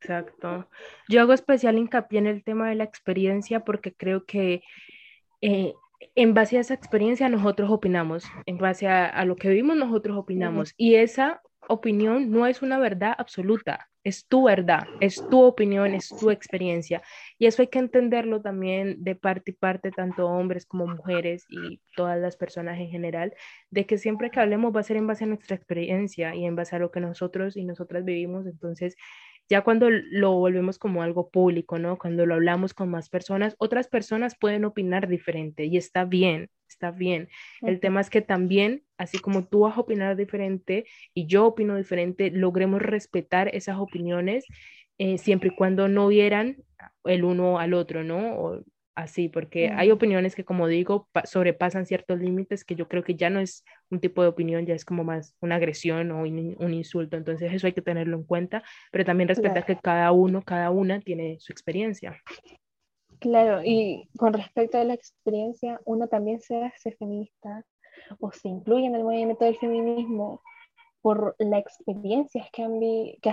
[0.00, 0.68] Exacto.
[1.08, 4.62] Yo hago especial hincapié en el tema de la experiencia porque creo que
[5.40, 5.74] eh,
[6.14, 10.74] en base a esa experiencia nosotros opinamos, en base a, lo que vivimos nosotros opinamos.
[10.76, 16.08] Y esa opinión no es una verdad absoluta, es tu verdad, es tu opinión, es
[16.08, 17.02] tu experiencia.
[17.38, 21.80] Y eso hay que entenderlo también de parte y parte, tanto hombres como mujeres y
[21.96, 23.34] todas las personas en general,
[23.70, 26.54] de que siempre que hablemos va a ser en base a nuestra experiencia y en
[26.54, 28.46] base a lo que nosotros y nosotras vivimos.
[28.46, 28.96] Entonces,
[29.48, 31.98] ya cuando lo volvemos como algo público, ¿no?
[31.98, 36.90] Cuando lo hablamos con más personas, otras personas pueden opinar diferente y está bien, está
[36.90, 37.28] bien.
[37.60, 41.76] El tema es que también, así como tú vas a opinar diferente y yo opino
[41.76, 44.44] diferente, logremos respetar esas opiniones
[44.98, 46.56] eh, siempre y cuando no vieran
[47.04, 48.62] el uno al otro, ¿no?
[48.94, 53.30] Así, porque hay opiniones que, como digo, sobrepasan ciertos límites que yo creo que ya
[53.30, 57.16] no es un tipo de opinión, ya es como más una agresión o un, insulto.
[57.16, 61.00] Entonces eso hay que tenerlo en cuenta, pero también respetar que cada uno, cada una
[61.00, 62.20] tiene su experiencia.
[63.20, 67.64] Claro, y con respecto a la experiencia, uno también se hace feminista
[68.20, 70.42] o se incluye en el movimiento del feminismo
[71.00, 73.32] por las experiencias que han, que,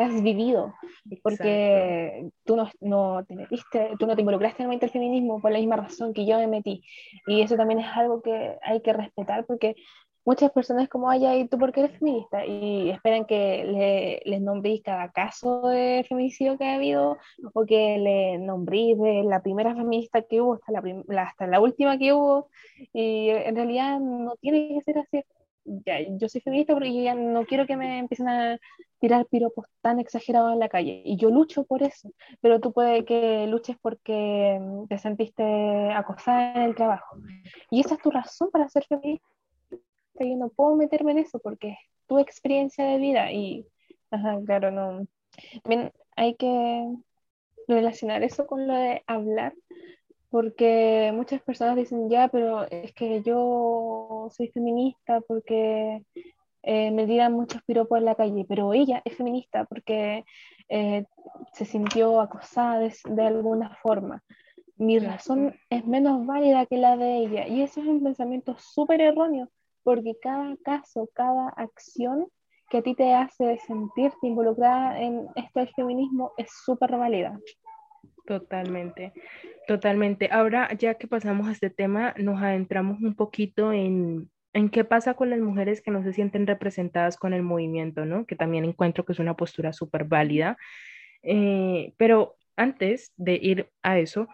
[0.00, 0.74] que has vivido,
[1.22, 5.58] porque tú no, no, te metiste, tú no te involucraste en el feminismo por la
[5.58, 6.82] misma razón que yo me metí.
[7.26, 9.76] Y eso también es algo que hay que respetar porque
[10.24, 12.46] muchas personas como, ay, ¿y tú por qué eres feminista?
[12.46, 17.18] Y esperan que le, les nombréis cada caso de feminicidio que ha habido
[17.52, 21.98] o que le nombréis de la primera feminista que hubo hasta la, hasta la última
[21.98, 22.48] que hubo.
[22.94, 25.22] Y en realidad no tiene que ser así
[25.86, 28.58] ya, yo soy feminista porque ya no quiero que me empiecen a
[28.98, 31.02] tirar piropos tan exagerados en la calle.
[31.04, 36.54] Y yo lucho por eso, pero tú puede que luches porque mm, te sentiste acosada
[36.54, 37.16] en el trabajo.
[37.70, 39.26] Y esa es tu razón para ser feminista.
[40.18, 43.66] Yo no puedo meterme en eso porque es tu experiencia de vida y,
[44.44, 45.06] claro, no.
[45.62, 46.86] También hay que
[47.68, 49.54] relacionar eso con lo de hablar,
[50.30, 56.04] porque muchas personas dicen, ya, pero es que yo soy feminista porque
[56.62, 60.24] eh, me tiran muchos piropos en la calle, pero ella es feminista porque
[60.68, 61.04] eh,
[61.52, 64.22] se sintió acosada de, alguna forma.
[64.76, 69.00] Mi razón es menos válida que la de ella y eso es un pensamiento súper
[69.00, 69.48] erróneo
[69.82, 72.28] porque cada caso, cada acción
[72.70, 77.38] que a ti te hace sentirte involucrada en esto del feminismo es súper válida.
[78.30, 79.12] Totalmente,
[79.66, 80.28] totalmente.
[80.30, 85.14] Ahora, ya que pasamos a este tema, nos adentramos un poquito en, en qué pasa
[85.14, 88.26] con las mujeres que no se sienten representadas con el movimiento, ¿no?
[88.26, 90.56] Que también encuentro que es una postura súper válida.
[91.24, 94.28] Eh, pero antes de ir a eso,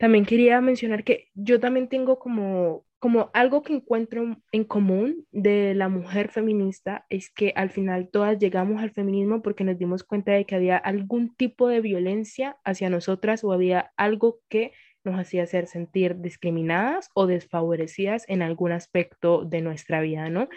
[0.00, 5.74] también quería mencionar que yo también tengo como como algo que encuentro en común de
[5.74, 10.32] la mujer feminista es que al final todas llegamos al feminismo porque nos dimos cuenta
[10.32, 14.72] de que había algún tipo de violencia hacia nosotras o había algo que
[15.04, 20.48] nos hacía hacer sentir discriminadas o desfavorecidas en algún aspecto de nuestra vida, ¿no?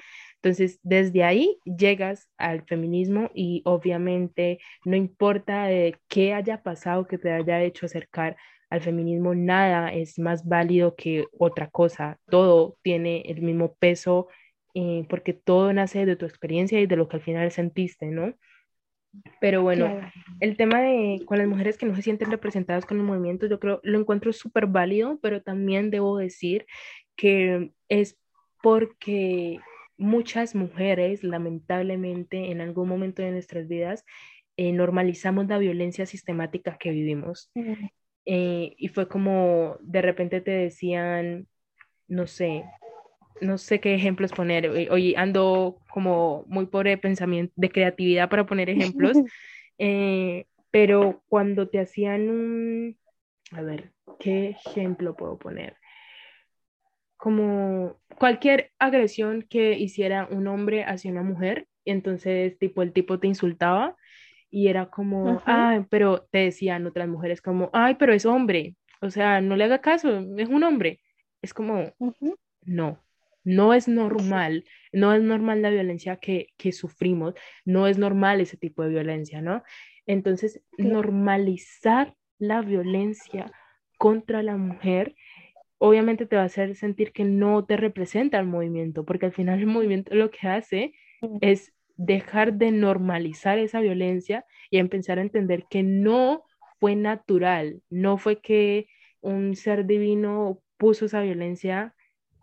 [0.41, 5.67] Entonces, desde ahí llegas al feminismo y obviamente no importa
[6.07, 8.37] qué haya pasado que te haya hecho acercar
[8.69, 14.27] al feminismo nada es más válido que otra cosa, todo tiene el mismo peso
[14.75, 18.35] eh, porque todo nace de tu experiencia y de lo que al final sentiste, ¿no?
[19.41, 19.99] Pero bueno,
[20.39, 23.59] el tema de con las mujeres que no se sienten representadas con el movimiento, yo
[23.59, 26.67] creo, lo encuentro súper válido, pero también debo decir
[27.15, 28.19] que es
[28.61, 29.59] porque
[29.97, 34.05] muchas mujeres, lamentablemente, en algún momento de nuestras vidas,
[34.57, 37.51] eh, normalizamos la violencia sistemática que vivimos.
[38.31, 41.47] Eh, y fue como de repente te decían,
[42.07, 42.63] no sé,
[43.41, 44.65] no sé qué ejemplos poner.
[44.65, 49.17] Eh, oye, ando como muy pobre de pensamiento, de creatividad para poner ejemplos.
[50.69, 52.97] pero cuando te hacían un,
[53.51, 55.75] a ver, ¿qué ejemplo puedo poner?
[57.17, 63.25] Como cualquier agresión que hiciera un hombre hacia una mujer, entonces tipo el tipo te
[63.25, 63.95] insultaba
[64.49, 69.09] y era como, ay, pero te decían otras mujeres como, ay, pero es hombre, o
[69.09, 71.01] sea, no le haga caso, es un hombre.
[71.41, 71.93] Es como,
[72.63, 73.03] no,
[73.43, 77.33] no es normal, no es normal la violencia que, que, sufrimos,
[77.63, 79.63] no es normal ese tipo de violencia, ¿no?
[80.05, 83.51] Entonces, normalizar la violencia
[83.97, 85.15] contra la mujer
[85.79, 89.59] obviamente te va a hacer sentir que no te representa el movimiento, porque al final
[89.59, 90.93] el movimiento lo que hace
[91.41, 96.45] es dejar de normalizar esa violencia y empezar a entender que no
[96.79, 98.87] fue natural, no fue que
[99.19, 101.93] un ser divino puso esa violencia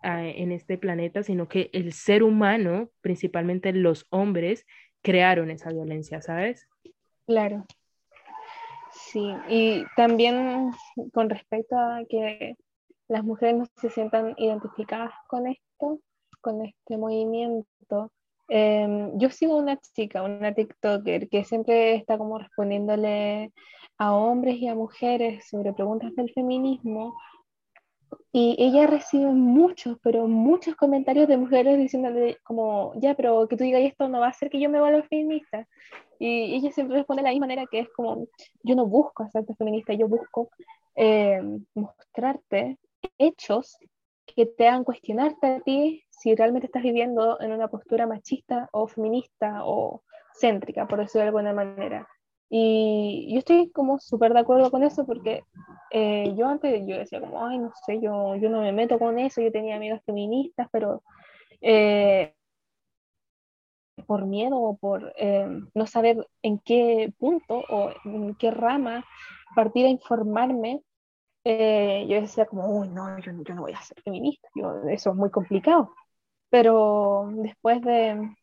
[0.03, 4.67] ah, en este planeta, sino que el ser humano, principalmente los hombres,
[5.01, 6.69] crearon esa violencia, ¿sabes?
[7.25, 7.65] Claro.
[8.91, 10.69] Sí, y también
[11.13, 12.55] con respecto a que
[13.07, 15.99] las mujeres no se sientan identificadas con esto,
[16.41, 18.11] con este movimiento,
[18.49, 23.51] Em, yo sigo una chica, una TikToker, que siempre está como respondiéndole
[23.97, 27.15] a hombres y a mujeres sobre preguntas del feminismo.
[28.31, 33.63] Y ella recibe muchos, pero muchos comentarios de mujeres diciéndole como, ya, pero que tú
[33.63, 35.67] digas esto no va a hacer que yo me vuelva feminista.
[36.19, 38.27] Y ella siempre responde de la misma manera que es como,
[38.63, 40.49] yo no busco hacerte feminista, yo busco
[40.95, 42.77] em, mostrarte
[43.17, 43.77] hechos
[44.35, 48.87] que te hagan cuestionarte a ti si realmente estás viviendo en una postura machista o
[48.87, 50.03] feminista o
[50.39, 52.07] céntrica, por decirlo de alguna manera.
[52.49, 55.43] Y yo estoy como súper de acuerdo con eso porque
[55.91, 59.19] eh, yo antes yo decía como, ay, no sé, yo, yo no me meto con
[59.19, 61.03] eso, yo tenía amigas feministas, pero
[61.61, 62.33] eh,
[64.05, 69.03] por miedo o por eh, no saber en qué punto o en qué rama
[69.55, 70.81] partir a informarme,
[72.07, 75.15] yo decía como, uy, no, yo, yo, no voy a ser feminista, yo, eso es
[75.15, 75.93] muy complicado
[76.49, 78.35] pero después de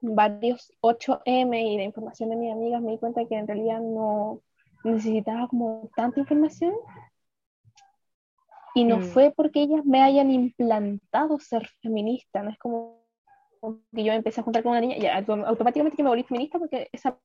[0.00, 4.40] varios 8M y de información de mis amigas me di cuenta que en realidad no
[4.84, 6.74] necesitaba como tanta información
[8.74, 9.02] y no mm.
[9.02, 13.00] fue porque ellas me hayan implantado ser feminista, no es como
[13.94, 16.88] que yo empecé a juntar con una niña y automáticamente que me volví feminista porque
[16.92, 17.18] esa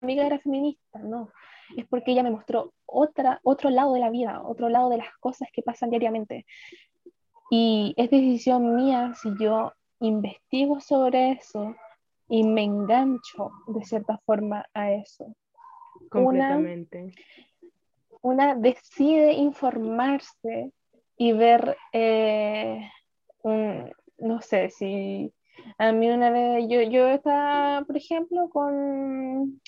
[0.00, 1.30] amiga era feminista, no,
[1.76, 5.14] es porque ella me mostró otra, otro lado de la vida, otro lado de las
[5.18, 6.46] cosas que pasan diariamente.
[7.50, 11.74] Y es decisión mía si yo investigo sobre eso
[12.28, 15.34] y me engancho de cierta forma a eso.
[16.10, 17.12] Completamente.
[18.20, 20.72] Una, decide informarse
[21.16, 22.88] y ver, eh,
[23.42, 25.32] un, no sé, si
[25.78, 29.60] a mí una vez, yo, yo estaba, por ejemplo, con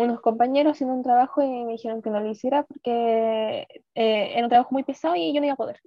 [0.00, 4.44] unos compañeros haciendo un trabajo y me dijeron que no lo hiciera porque eh, era
[4.44, 5.80] un trabajo muy pesado y yo no iba a poder.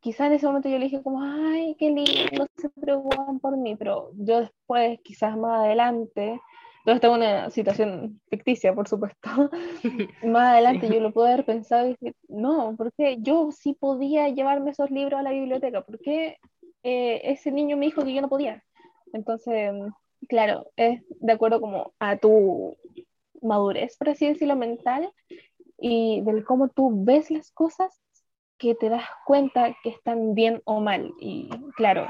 [0.00, 3.74] Quizás en ese momento yo le dije como, ay, qué lindo, se preocupan por mí,
[3.76, 6.40] pero yo después, quizás más adelante,
[6.84, 9.28] todo esto es una situación ficticia, por supuesto,
[10.24, 14.70] más adelante yo lo puedo haber pensado y dije, no, porque yo sí podía llevarme
[14.70, 16.38] esos libros a la biblioteca, porque
[16.84, 18.62] eh, ese niño me dijo que yo no podía.
[19.12, 19.72] Entonces,
[20.28, 22.76] claro, es de acuerdo como a tu
[23.42, 25.12] madurez, por así decirlo, mental
[25.78, 28.00] y del cómo tú ves las cosas
[28.58, 31.12] que te das cuenta que están bien o mal.
[31.20, 32.06] Y claro,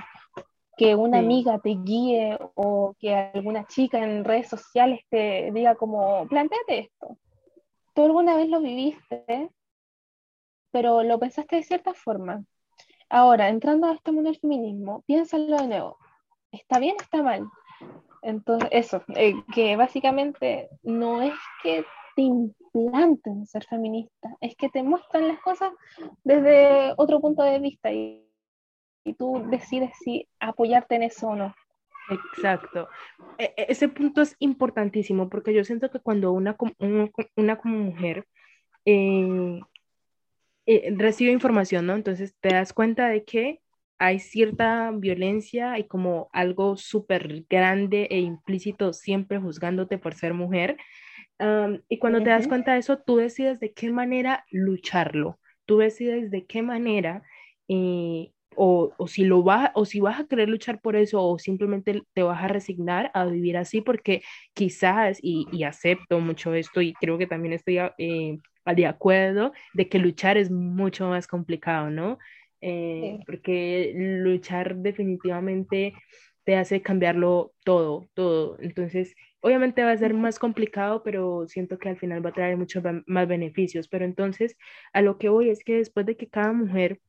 [0.76, 6.26] que una amiga te guíe o que alguna chica en redes sociales te diga como,
[6.28, 7.18] planteate esto.
[7.94, 9.50] Tú alguna vez lo viviste,
[10.70, 12.44] pero lo pensaste de cierta forma.
[13.10, 15.98] Ahora, entrando a este mundo del feminismo, piénsalo de nuevo.
[16.52, 17.48] ¿Está bien o está mal?
[18.22, 21.84] Entonces, eso, eh, que básicamente no es que
[22.16, 25.72] te implanten ser feminista, es que te muestran las cosas
[26.24, 28.28] desde otro punto de vista y,
[29.04, 31.54] y tú decides si apoyarte en eso o no.
[32.10, 32.88] Exacto.
[33.38, 36.56] E, e, ese punto es importantísimo porque yo siento que cuando una,
[37.36, 38.26] una, como mujer
[38.84, 39.60] eh,
[40.66, 41.94] eh, recibe información, ¿no?
[41.94, 43.60] Entonces te das cuenta de que
[43.98, 50.76] hay cierta violencia y como algo súper grande e implícito siempre juzgándote por ser mujer
[51.88, 56.30] y cuando te das cuenta de eso, tú decides de qué manera lucharlo, tú decides
[56.30, 57.22] de qué manera
[57.68, 61.38] eh, o, o, si lo vas, o si vas a querer luchar por eso, o
[61.38, 64.22] simplemente te vas a resignar a vivir así, porque
[64.52, 68.38] quizás, y, y acepto mucho esto, y creo que también estoy eh,
[68.74, 72.18] de acuerdo, de que luchar es mucho más complicado, ¿no?
[72.60, 75.94] Eh, porque luchar definitivamente
[76.44, 78.56] te hace cambiarlo todo, todo.
[78.60, 82.56] Entonces, obviamente va a ser más complicado, pero siento que al final va a traer
[82.56, 83.88] muchos más beneficios.
[83.88, 84.56] Pero entonces,
[84.92, 87.00] a lo que voy es que después de que cada mujer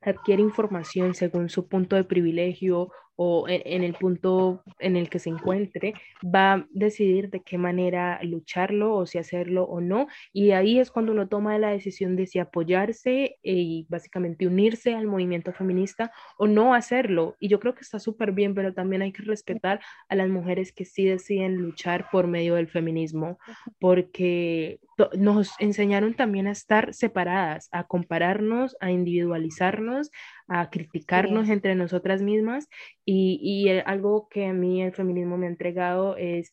[0.00, 5.30] adquiere información según su punto de privilegio o en, el punto en el que se
[5.30, 10.06] encuentre, va a decidir de qué manera lucharlo o si hacerlo o no.
[10.32, 15.06] Y ahí es cuando uno toma la decisión de si apoyarse y básicamente unirse al
[15.06, 17.36] movimiento feminista o no hacerlo.
[17.40, 20.72] Y yo creo que está súper bien, pero también hay que respetar a las mujeres
[20.72, 23.38] que sí deciden luchar por medio del feminismo,
[23.78, 24.78] porque
[25.18, 30.10] nos enseñaron también a estar separadas, a compararnos, a individualizarnos,
[30.48, 32.68] a criticarnos entre nosotras mismas
[33.04, 36.52] y, y algo que a mí el feminismo me ha entregado es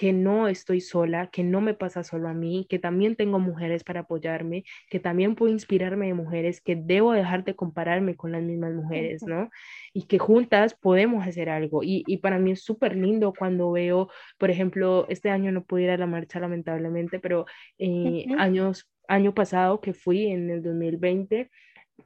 [0.00, 3.84] que no estoy sola, que no me pasa solo a mí, que también tengo mujeres
[3.84, 8.42] para apoyarme, que también puedo inspirarme de mujeres, que debo dejar de compararme con las
[8.42, 9.50] mismas mujeres, ¿no?
[9.92, 11.82] Y que juntas podemos hacer algo.
[11.82, 14.08] Y, y para mí es súper lindo cuando veo,
[14.38, 17.44] por ejemplo, este año no pude ir a la marcha lamentablemente, pero
[17.76, 21.50] eh, años, año pasado que fui en el 2020,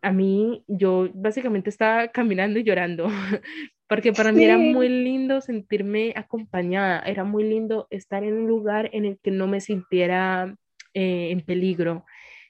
[0.03, 3.07] a mí yo básicamente estaba caminando y llorando,
[3.89, 8.91] porque para mí era muy lindo sentirme acompañada, era muy lindo estar en un lugar
[8.93, 10.57] en el que no me sintiera
[10.95, 12.05] eh, en peligro.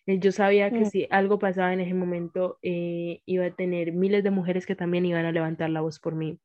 [0.07, 0.87] Eh, yo sabía que mm.
[0.87, 5.07] si algo pasaba en ese momento, eh, iba a tener miles de mujeres que también
[5.07, 6.39] iban a levantar la voz por mí.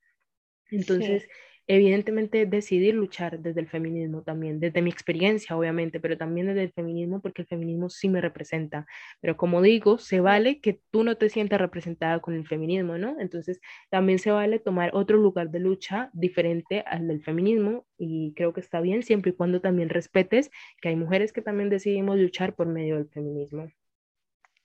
[0.71, 1.27] Entonces,
[1.69, 6.71] evidentemente decidir luchar desde el feminismo también, desde mi experiencia obviamente, pero también desde el
[6.71, 8.87] feminismo porque el feminismo sí me representa.
[9.21, 13.19] Pero como digo, se vale que tú no te sientas representada con el feminismo, ¿no?
[13.19, 13.61] Entonces
[13.91, 18.61] también se vale tomar otro lugar de lucha diferente al del feminismo y creo que
[18.61, 20.49] está bien siempre y cuando también respetes
[20.81, 23.71] que hay mujeres que también decidimos luchar por medio del feminismo.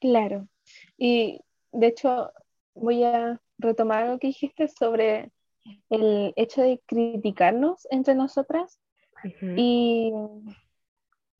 [0.00, 0.48] Claro.
[0.96, 2.32] Y de hecho
[2.74, 5.30] voy a retomar lo que dijiste sobre
[5.91, 8.81] el hecho de criticarnos entre nosotras.
[9.57, 10.12] Y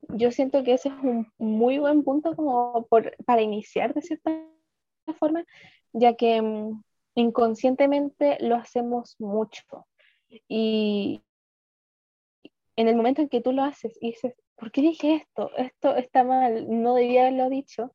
[0.09, 4.31] yo siento que ese es un muy buen punto como por, para iniciar de cierta
[5.19, 5.45] forma,
[5.93, 6.83] ya que mm,
[7.15, 9.87] inconscientemente lo hacemos mucho.
[10.49, 11.23] Y
[12.77, 15.51] en el momento en que tú lo haces y dices, ¿por qué dije esto?
[15.57, 17.95] Esto está mal, no debía haberlo dicho.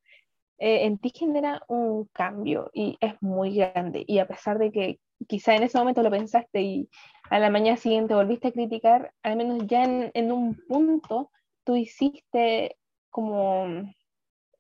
[0.58, 4.04] Eh, en ti genera un cambio y es muy grande.
[4.06, 6.90] Y a pesar de que quizá en ese momento lo pensaste y
[7.30, 11.32] a la mañana siguiente volviste a criticar, al menos ya en, un punto
[11.64, 12.78] tú hiciste
[13.10, 13.66] como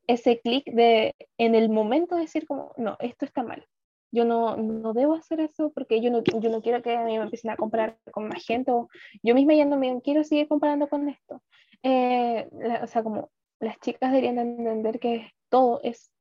[0.07, 3.65] ese clic de en el momento decir como, no, esto está mal.
[4.11, 7.17] Yo no, no debo hacer eso porque yo no, yo no quiero que a mí
[7.17, 8.89] me empiecen a comparar con más gente o
[9.21, 11.43] yo misma ya no me quiero seguir comparando con esto.
[11.83, 12.49] Eh,
[12.81, 13.29] o sea, como
[13.59, 16.11] las chicas deberían entender que todo es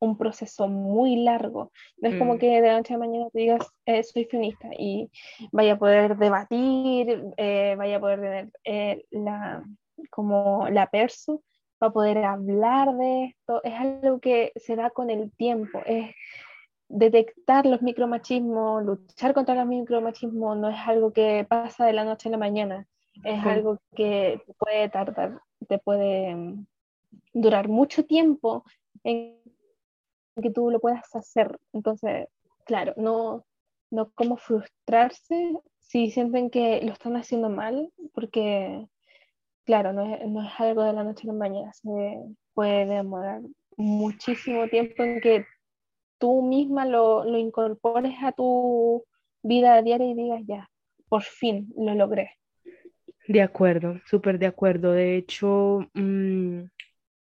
[0.00, 1.72] un proceso muy largo.
[1.98, 2.38] No es como mm.
[2.38, 5.10] que de la noche a mañana te digas, eh, soy feminista y
[5.52, 9.64] vaya a poder debatir, eh, vaya a poder tener eh, la,
[10.10, 11.42] como la perso
[11.78, 13.62] para poder hablar de esto.
[13.64, 16.14] Es algo que se da con el tiempo, es
[16.88, 22.28] detectar los micromachismos, luchar contra los micromachismos, no es algo que pasa de la noche
[22.28, 22.86] a la mañana,
[23.24, 26.66] es algo que puede tardar, te puede mm,
[27.32, 28.64] durar mucho tiempo
[29.02, 29.38] en
[30.42, 31.58] que tú lo puedas hacer.
[31.72, 32.28] Entonces,
[32.64, 33.44] claro, no,
[33.90, 38.86] no como frustrarse si sienten que lo están haciendo mal, porque,
[39.64, 42.24] claro, no es, no es algo de la noche a la mañana, se
[42.54, 43.42] puede demorar
[43.76, 45.46] muchísimo tiempo en que
[46.18, 49.04] tú misma lo, lo incorpores a tu
[49.42, 50.70] vida diaria y digas, ya,
[51.08, 52.30] por fin lo logré.
[53.26, 54.92] De acuerdo, súper de acuerdo.
[54.92, 56.64] De hecho, mm,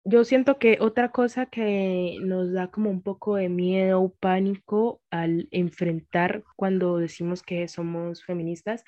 [0.10, 5.02] yo siento que otra cosa que nos da como un poco de miedo o pánico
[5.12, 8.84] al enfrentar cuando decimos que somos feministas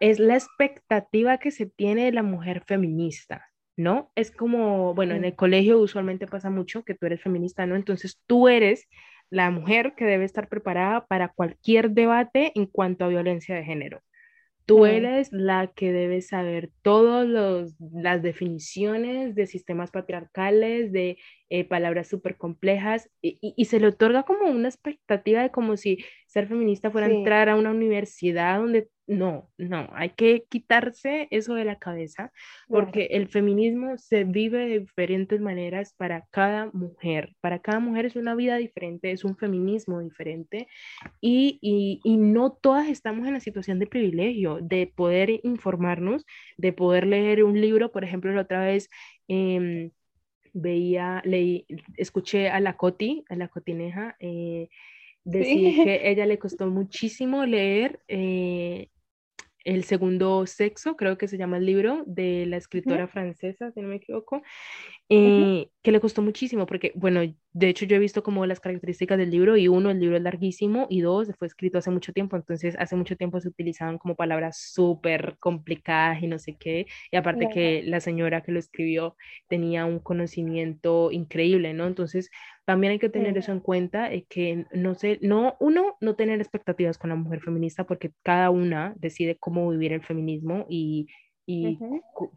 [0.00, 3.46] es la expectativa que se tiene de la mujer feminista,
[3.76, 4.10] ¿no?
[4.16, 7.76] Es como, bueno, en el colegio usualmente pasa mucho que tú eres feminista, ¿no?
[7.76, 8.88] Entonces tú eres
[9.30, 14.02] la mujer que debe estar preparada para cualquier debate en cuanto a violencia de género.
[14.68, 17.26] Tú eres la que debe saber todas
[17.78, 21.16] las definiciones de sistemas patriarcales, de
[21.48, 26.48] eh, palabras súper complejas, y, se le otorga como una expectativa de como si ser
[26.48, 31.78] feminista fuera entrar a una universidad donde no, no, hay que quitarse eso de la
[31.78, 32.30] cabeza
[32.68, 37.34] porque el feminismo se vive de diferentes maneras para cada mujer.
[37.40, 40.68] Para cada mujer es una vida diferente, es un feminismo diferente
[41.22, 46.26] y, no todas estamos en la situación de privilegio, de poder informarnos,
[46.58, 47.90] de poder leer un libro.
[47.90, 48.90] Por ejemplo, la otra vez...
[49.26, 49.90] Em,
[50.54, 54.68] veía, leí, escuché a la Coti, a la Cotineja, eh,
[55.24, 58.88] decir que ella le costó muchísimo leer eh,
[59.64, 63.88] el segundo sexo, creo que se llama el libro, de la escritora francesa, si no
[63.88, 64.42] me equivoco,
[65.08, 67.20] eh, que le costó muchísimo, porque, bueno,
[67.52, 70.22] de hecho yo he visto como las características del libro y uno, el libro es
[70.22, 74.16] larguísimo y dos, fue escrito hace mucho tiempo, entonces hace mucho tiempo se utilizaban como
[74.16, 79.16] palabras súper complicadas y no sé qué, y aparte que la señora que lo escribió
[79.48, 81.86] tenía un conocimiento increíble, ¿no?
[81.86, 82.30] Entonces
[82.68, 86.38] también hay que tener eso en cuenta, es que no sé, no, uno, no tener
[86.38, 91.06] expectativas con la mujer feminista porque cada una decide cómo vivir el feminismo y,
[91.46, 91.78] y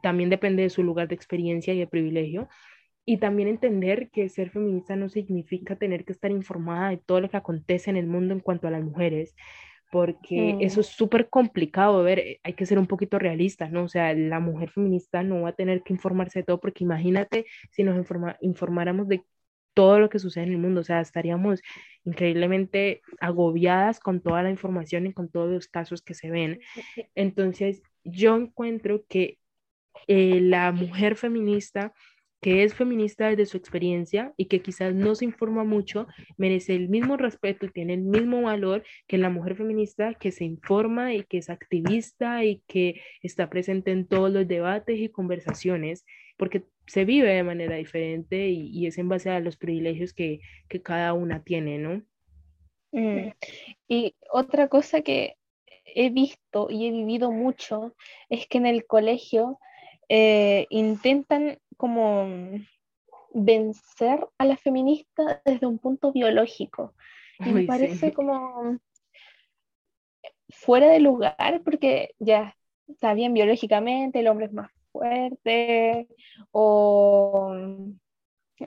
[0.01, 2.47] también depende de su lugar de experiencia y de privilegio.
[3.03, 7.29] Y también entender que ser feminista no significa tener que estar informada de todo lo
[7.29, 9.35] que acontece en el mundo en cuanto a las mujeres,
[9.91, 13.83] porque eso es súper complicado, ver, eh, hay que ser un poquito realistas, ¿no?
[13.83, 17.47] O sea, la mujer feminista no va a tener que informarse de todo, porque imagínate
[17.71, 19.25] si nos informa, informáramos de
[19.73, 21.61] todo lo que sucede en el mundo, o sea, estaríamos
[22.03, 26.59] increíblemente agobiadas con toda la información y con todos los casos que se ven.
[27.15, 29.37] Entonces, yo encuentro que
[30.07, 31.93] eh, la mujer feminista
[32.41, 36.07] que es feminista desde su experiencia y que quizás no se informa mucho,
[36.37, 40.43] merece el mismo respeto y tiene el mismo valor que la mujer feminista que se
[40.43, 46.03] informa y que es activista y que está presente en todos los debates y conversaciones,
[46.41, 50.39] porque se vive de manera diferente y, es en base a los privilegios que,
[50.81, 52.01] cada una tiene, ¿no?
[52.91, 53.29] Mm.
[53.87, 55.35] Y otra cosa que
[55.85, 57.95] he visto y he vivido mucho
[58.27, 59.59] es que en el colegio
[60.09, 62.27] eh, intentan como
[63.35, 66.95] vencer a la feminista desde un punto biológico.
[67.37, 68.79] Y me parece como
[70.49, 74.71] fuera de lugar porque ya está bien biológicamente, el hombre es más
[75.01, 76.07] fuerte
[76.51, 77.55] o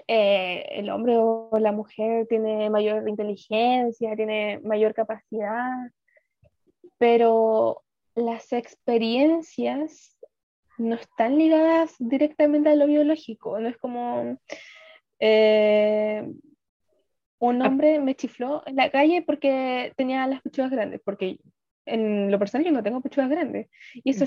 [0.08, 5.70] eh, el hombre o la mujer tiene mayor inteligencia, tiene mayor capacidad,
[6.98, 7.82] pero
[8.16, 10.18] las experiencias
[10.76, 14.36] no están ligadas directamente a lo biológico, no es como
[15.20, 16.28] eh,
[17.38, 17.68] un ah.
[17.68, 21.38] hombre me chifló en la calle porque tenía las pechugas grandes, porque
[21.86, 24.26] en lo personal yo no tengo pechugas grandes, y eso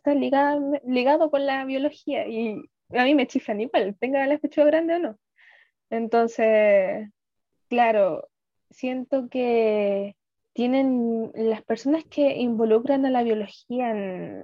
[0.00, 2.56] está ligado, ligado con la biología, y
[2.90, 5.18] a mí me chiflan igual, tenga las pechugas grandes o no.
[5.90, 7.08] Entonces,
[7.68, 8.28] claro,
[8.70, 10.16] siento que
[10.54, 13.94] tienen las personas que involucran a la biología,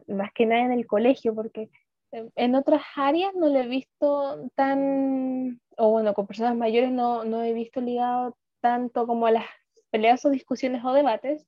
[0.07, 1.71] más que nada en el colegio, porque
[2.13, 7.43] en otras áreas no lo he visto tan, o bueno, con personas mayores no, no
[7.43, 9.47] he visto ligado tanto como a las
[9.91, 11.47] peleas o discusiones o debates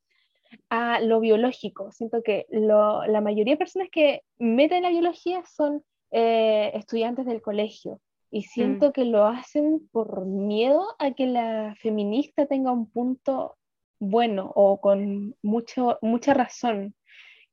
[0.70, 1.92] a lo biológico.
[1.92, 8.01] Siento que la mayoría de personas que meten la biología son eh, estudiantes del colegio
[8.30, 8.92] y siento mm.
[8.92, 13.57] que lo hacen por miedo a que la feminista tenga un punto
[13.99, 16.94] bueno o con mucho, mucha razón.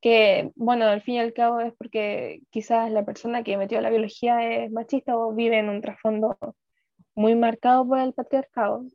[0.01, 3.89] Que, bueno, al fin y al cabo es porque quizás la persona que metió la
[3.89, 6.37] biología es machista o vive en un trasfondo
[7.15, 8.85] muy marcado por el patriarcado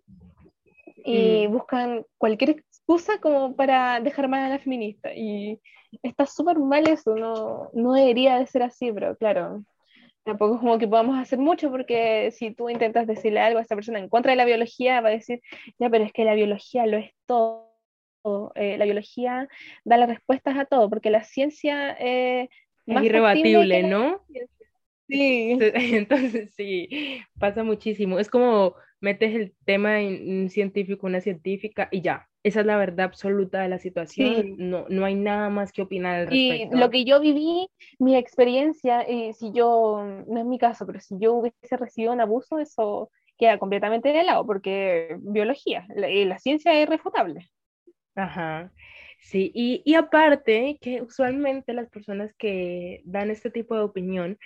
[1.05, 1.53] y mm.
[1.53, 2.51] buscan cualquier
[2.91, 5.15] excusa como para dejar mal a la feminista.
[5.15, 5.61] Y
[6.03, 9.65] está súper mal eso, no, no debería de ser así, pero claro,
[10.25, 13.77] tampoco es como que podamos hacer mucho porque si tú intentas decirle algo a esta
[13.77, 15.41] persona en contra de la biología, va a decir,
[15.79, 17.71] ya, pero es que la biología lo es todo.
[18.55, 19.49] Eh, la biología
[19.85, 22.49] da las respuestas a todo, porque la ciencia eh,
[22.87, 24.21] es irrebatible, ¿no?
[25.09, 25.57] Sí.
[25.95, 28.19] Entonces, sí, pasa muchísimo.
[28.19, 32.77] Es como metes el tema en un científico, una científica y ya, esa es la
[32.77, 36.77] verdad absoluta de la situación, no, no hay nada más que opinar al respecto.
[36.77, 37.69] Y lo que yo viví,
[37.99, 42.21] mi experiencia, y si yo, no es mi caso, pero si yo hubiese recibido un
[42.21, 47.51] abuso, eso queda completamente de lado, porque biología, la, la ciencia es irrefutable.
[48.15, 48.73] Ajá.
[49.21, 54.39] Sí, y, y aparte que usualmente las personas que dan este tipo de opinión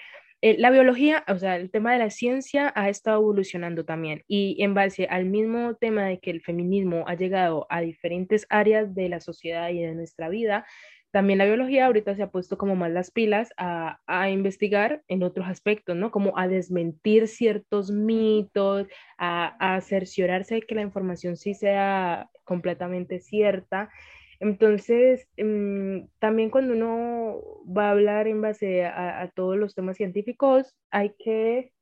[0.44, 4.62] eh, la biología, o sea, el tema de la ciencia ha estado evolucionando también y
[4.62, 9.08] en base al mismo tema de que el feminismo ha llegado a diferentes áreas de
[9.08, 10.66] la sociedad y de nuestra vida,
[11.12, 15.22] también la biología ahorita se ha puesto como más las pilas a, a, investigar en
[15.22, 16.10] otros aspectos, ¿no?
[16.10, 18.86] Como a desmentir ciertos mitos,
[19.16, 23.88] a, a cerciorarse de que la información sí sea completamente cierta.
[24.44, 30.76] Entonces, em, también cuando uno va a hablar en base a, todos los temas científicos,
[30.90, 31.72] hay que,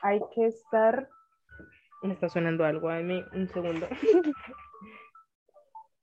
[0.00, 1.10] hay que estar...
[2.02, 3.86] Me está sonando algo, mí un segundo.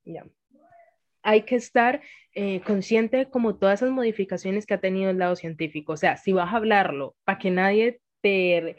[0.05, 0.24] ya.
[1.24, 1.99] Hay que estar
[2.34, 5.93] eh, consciente como todas esas modificaciones que ha tenido el lado científico.
[5.93, 8.76] O sea, si vas a hablarlo para que nadie te,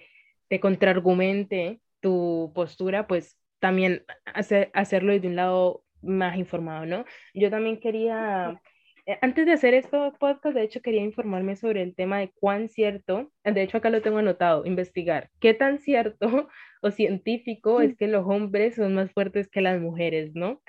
[0.46, 7.04] te contraargumente tu postura, pues también hacer, hacerlo desde un lado más informado, ¿no?
[7.34, 8.60] Yo también quería,
[9.06, 12.68] eh, antes de hacer esto podcast, de hecho quería informarme sobre el tema de cuán
[12.68, 16.48] cierto, de hecho acá lo tengo anotado, investigar, qué tan cierto
[16.82, 20.60] o científico es que los hombres son más fuertes que las mujeres, ¿no?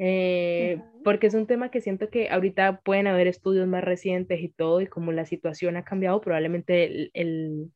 [0.00, 4.48] Eh, porque es un tema que siento que ahorita pueden haber estudios más recientes y
[4.48, 7.72] todo, y como la situación ha cambiado, probablemente el, el,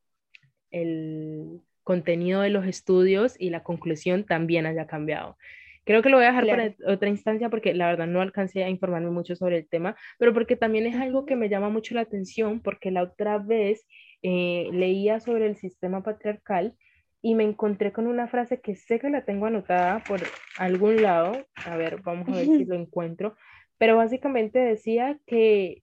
[0.71, 5.37] el contenido de los estudios y la conclusión también haya cambiado.
[5.85, 8.69] Creo que lo voy a dejar para otra instancia porque la verdad no alcancé a
[8.69, 12.03] informarme mucho sobre el tema, pero porque también es algo que me llama mucho la
[12.03, 13.87] atención porque la otra vez
[14.23, 16.77] eh, leía sobre el sistema patriarcal
[17.21, 20.21] y me encontré con una frase que sé que la tengo anotada por
[20.57, 21.47] algún lado.
[21.65, 23.37] A ver, vamos a ver si lo encuentro.
[23.79, 25.83] Pero básicamente decía que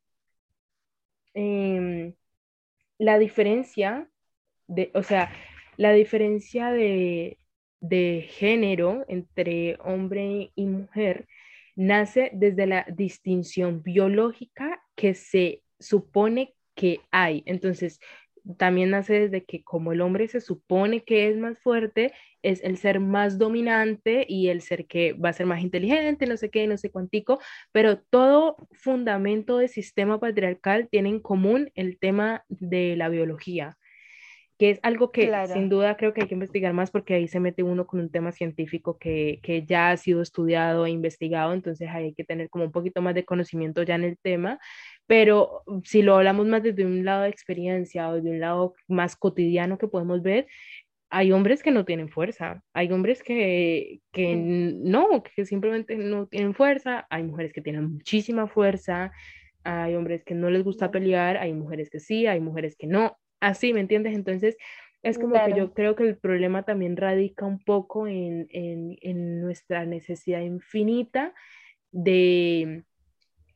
[1.34, 2.14] em,
[2.98, 4.10] la diferencia
[4.68, 5.32] de, o sea,
[5.78, 7.39] la diferencia de,
[7.82, 11.28] de género entre hombre y mujer
[11.76, 17.42] nace desde la distinción biológica que se supone que hay.
[17.46, 18.00] Entonces,
[18.58, 22.78] también nace desde que como el hombre se supone que es más fuerte, es el
[22.78, 26.68] ser más dominante y el ser que va a ser más inteligente, no sé qué,
[26.68, 27.40] no sé cuántico,
[27.72, 33.78] pero todo fundamento de sistema patriarcal tiene en común el tema de la biología
[34.60, 37.40] que es algo que sin duda creo que hay que investigar más porque ahí se
[37.40, 41.88] mete uno con un tema científico que, que, ya ha sido estudiado e investigado, entonces
[41.90, 44.60] hay que tener como un poquito más de conocimiento ya en el tema,
[45.08, 49.16] pero si lo hablamos más desde un lado de experiencia o de un lado más
[49.16, 50.46] cotidiano que podemos ver,
[51.10, 56.54] hay hombres que no tienen fuerza, hay hombres que, que no, que simplemente no tienen
[56.54, 59.14] fuerza, hay mujeres que tienen muchísima fuerza,
[59.64, 63.18] hay hombres que no les gusta pelear, hay mujeres que sí, hay mujeres que no,
[63.40, 64.14] así, ¿me entiendes?
[64.14, 64.58] Entonces,
[65.02, 69.86] es como que yo creo que el problema también radica un poco en, en, nuestra
[69.86, 71.34] necesidad infinita
[71.92, 72.84] de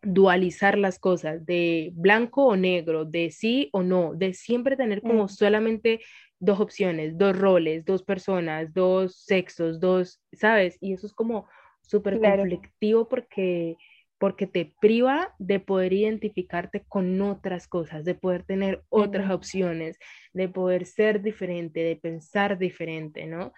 [0.02, 5.26] dualizar las cosas, de blanco o negro, de sí o no, de siempre tener como
[5.26, 5.30] mm.
[5.30, 6.00] solamente
[6.40, 10.78] dos opciones, dos roles, dos personas, dos sexos, dos, ¿sabes?
[10.82, 11.48] Y eso es como
[11.82, 13.78] súper conflictivo porque
[14.24, 20.00] porque te priva de poder identificarte con otras cosas, de poder tener otras opciones,
[20.32, 23.52] de poder ser diferente, de pensar diferente, ¿no?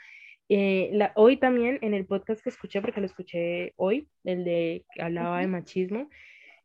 [0.50, 4.86] Eh, la, hoy también en el podcast que escuché, porque lo escuché hoy, el de
[4.92, 6.10] que hablaba de machismo,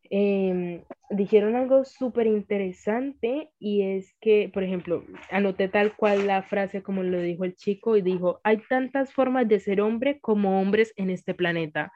[0.09, 0.81] em,
[1.11, 7.03] dijeron algo súper interesante y es que, por ejemplo, anoté tal cual la frase como
[7.03, 11.11] lo dijo el chico y dijo, hay tantas formas de ser hombre como hombres en
[11.11, 11.91] este planeta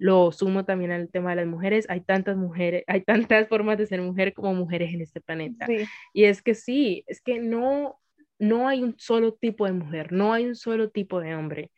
[0.00, 3.86] lo sumo también al tema de las mujeres, hay tantas mujeres, hay tantas formas de
[3.86, 5.66] ser mujer como mujeres en este planeta.
[6.14, 8.00] Y es que sí, es que no,
[8.38, 11.70] no hay un solo tipo de mujer, no hay un solo tipo de hombre.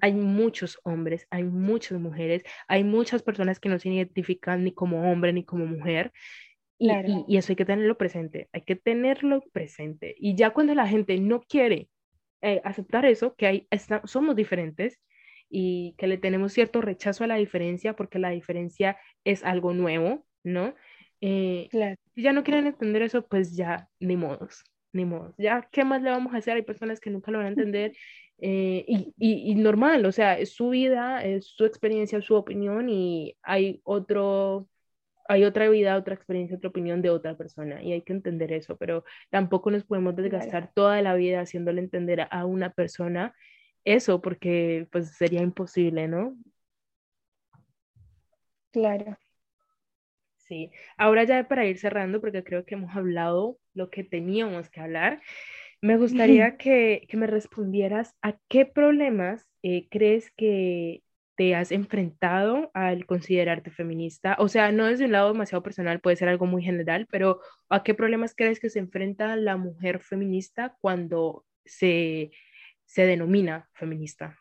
[0.00, 5.08] Hay muchos hombres, hay muchas mujeres, hay muchas personas que no se identifican ni como
[5.08, 6.12] hombre ni como mujer.
[6.78, 6.90] Y,
[7.28, 10.16] y, eso hay que tenerlo presente, hay que tenerlo presente.
[10.18, 11.88] Y ya cuando la gente no quiere
[12.40, 13.68] eh, aceptar eso, que hay,
[14.04, 15.00] somos diferentes,
[15.50, 20.24] y que le tenemos cierto rechazo a la diferencia porque la diferencia es algo nuevo,
[20.44, 20.74] ¿no?
[21.20, 21.68] Eh,
[22.14, 25.34] si ya no quieren entender eso, pues ya, ni modos, ni modos.
[25.38, 26.56] Ya, ¿qué más le vamos a hacer?
[26.56, 27.92] Hay personas que nunca lo van a entender
[28.38, 33.36] eh, y, y, normal, o sea, es su vida, es su experiencia, su opinión y
[33.42, 34.68] hay otro,
[35.28, 38.76] hay otra vida, otra experiencia, otra opinión de otra persona y hay que entender eso,
[38.76, 43.34] pero tampoco nos podemos desgastar toda la vida haciéndole entender a una persona
[43.94, 46.36] eso, porque pues sería imposible, ¿no?
[48.70, 49.16] Claro.
[50.36, 54.80] Sí, ahora ya para ir cerrando, porque creo que hemos hablado lo que teníamos que
[54.80, 55.20] hablar,
[55.80, 61.02] me gustaría que, me respondieras a qué problemas eh, crees que
[61.36, 64.36] te has enfrentado al considerarte feminista.
[64.40, 67.84] O sea, no desde un lado demasiado personal, puede ser algo muy general, pero ¿a
[67.84, 72.32] qué problemas crees que se enfrenta la mujer feminista cuando se
[72.88, 74.36] se denomina feminista?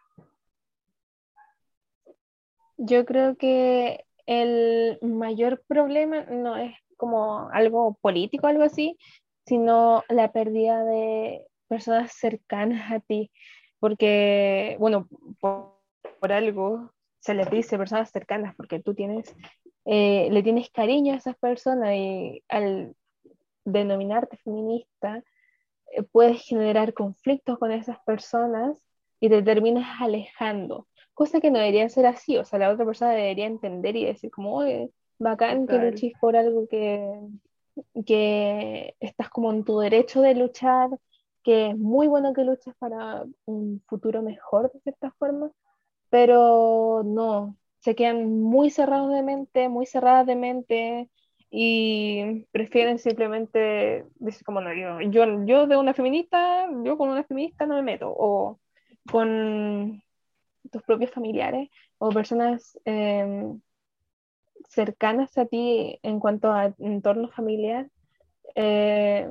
[2.78, 8.98] Yo creo que el mayor problema no es como algo político, algo así,
[9.46, 13.32] sino la pérdida de personas cercanas a ti,
[13.80, 15.08] porque, bueno,
[15.40, 15.76] por,
[16.32, 19.36] algo se les dice personas cercanas, porque tú tienes,
[19.86, 22.96] eh, le tienes cariño a esas personas y al
[23.66, 25.24] denominarte feminista,
[26.12, 28.78] puedes generar conflictos con esas personas
[29.20, 33.12] y te terminas alejando, cosa que no debería ser así, o sea, la otra persona
[33.12, 37.20] debería entender y decir como, oye, bacán que luches por algo que,
[38.06, 40.90] que estás como en tu derecho de luchar,
[41.44, 45.50] que es muy bueno que luches para un futuro mejor de cierta forma,
[46.10, 51.10] pero no, se quedan muy cerrados de mente, muy cerradas de mente
[51.50, 57.24] y prefieren simplemente decir como no, yo, yo, yo de una feminista, yo con una
[57.24, 58.60] feminista no me meto, o
[59.10, 60.04] con
[60.72, 63.60] tus propios familiares o personas em,
[64.68, 67.90] cercanas a ti en cuanto a entorno familiar,
[68.56, 69.30] eh,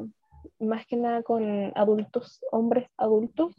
[0.59, 3.55] más que nada con adultos, hombres adultos,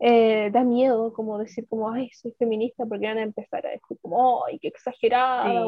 [0.00, 3.96] eh, da miedo como decir como, ay, soy feminista, porque van a empezar a decir
[4.02, 5.64] como, ay, qué exagerada,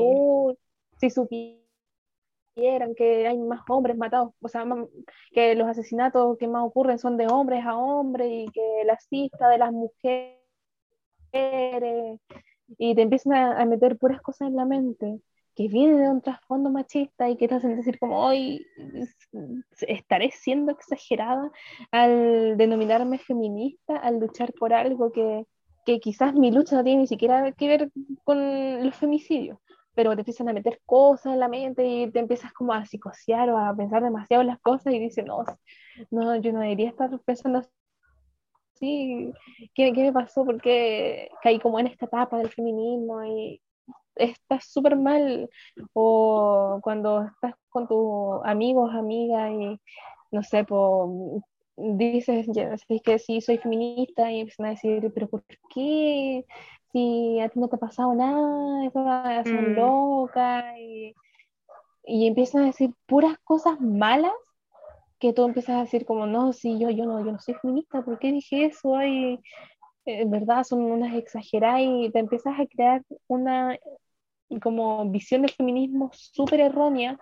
[0.99, 1.11] si
[2.57, 4.65] supieran que hay más hombres matados, o sea,
[5.33, 9.49] que los asesinatos que más ocurren son de hombres a hombres y que la cifra
[9.51, 10.37] de las mujeres,
[12.79, 15.21] y te empiezan a, meter puras cosas en la mente
[15.55, 18.67] que viene de un trasfondo machista y que te hacen decir como hoy
[19.83, 21.51] estaré siendo exagerada
[21.91, 25.47] al denominarme feminista, al luchar por algo que,
[25.87, 27.91] que quizás mi lucha no tiene ni siquiera que ver
[28.25, 29.59] con los femicidios,
[29.97, 33.49] pero te empiezan a meter cosas en la mente y te empiezas como a psicosear
[33.51, 35.43] o a pensar demasiado en las cosas y dices, no,
[36.11, 37.63] no, yo no debería estar pensando
[38.75, 39.33] así,
[39.75, 40.45] ¿qué, qué me pasó?
[40.45, 43.61] Porque caí como en esta etapa del feminismo y,
[44.17, 45.49] estás súper mal
[45.93, 49.79] o cuando estás con tus amigos, amigas y
[50.31, 51.43] no sé, pues
[51.77, 52.75] dices ya,
[53.05, 55.45] que sí soy feminista y empiezan a decir, pero ¿por
[55.75, 56.47] qué?
[56.97, 59.77] Si a ti no te ha pasado nada, son mm.
[59.77, 61.15] loca y,
[62.07, 64.33] y empiezan a decir puras cosas malas
[65.19, 68.01] que tú empiezas a decir como, no, sí, yo, yo, no, yo no soy feminista,
[68.01, 68.97] ¿por qué dije eso?
[68.97, 69.39] Ay,
[70.07, 73.79] en verdad son unas exageradas y te empiezas a crear una
[74.63, 77.19] como visión del feminismo súper errónea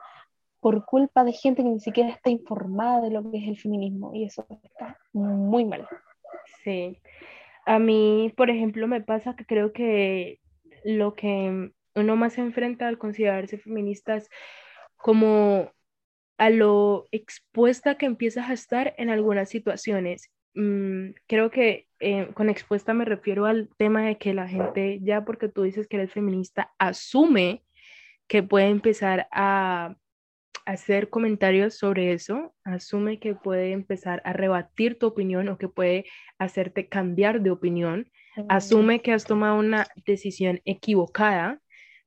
[0.61, 4.15] por culpa de gente que ni siquiera está informada de lo que es el feminismo
[4.15, 5.89] y eso está muy mal.
[6.63, 6.97] Sí,
[7.67, 10.41] a mí, por ejemplo, me pasa que creo que
[10.85, 14.29] lo que uno más se enfrenta al considerarse feminista es
[14.97, 15.73] como
[16.39, 20.31] a lo expuesta que empiezas a estar en algunas situaciones.
[20.55, 25.25] Mm, creo que eh, con expuesta me refiero al tema de que la gente, ya
[25.25, 27.65] porque tú dices que eres feminista, asume
[28.27, 29.97] que puede empezar a
[30.65, 36.07] hacer comentarios sobre eso, asume que puede empezar a rebatir tu opinión o que puede
[36.39, 38.11] hacerte cambiar de opinión,
[38.49, 41.61] asume que has tomado una decisión equivocada,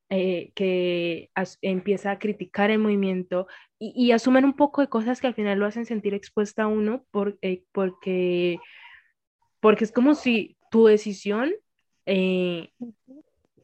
[0.10, 1.30] eh, que
[1.62, 3.47] empieza a criticar el movimiento
[3.78, 6.68] y, y, asumen un poco de cosas que al final lo hacen sentir expuesta a
[6.68, 8.58] uno por, eh, porque
[9.60, 11.51] porque es como si tu decisión
[12.05, 12.72] eh,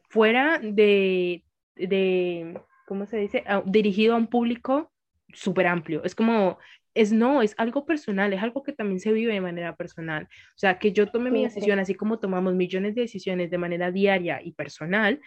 [0.09, 3.43] fuera de, de, ¿cómo se dice?
[3.65, 4.91] dirigido a un público
[5.33, 6.03] súper amplio.
[6.03, 6.57] Es como,
[6.93, 10.27] es no, es algo personal, es algo que también se vive de manera personal.
[10.31, 13.91] O sea, que yo tome mi decisión, así como tomamos millones de decisiones de manera
[13.91, 15.19] diaria y personal,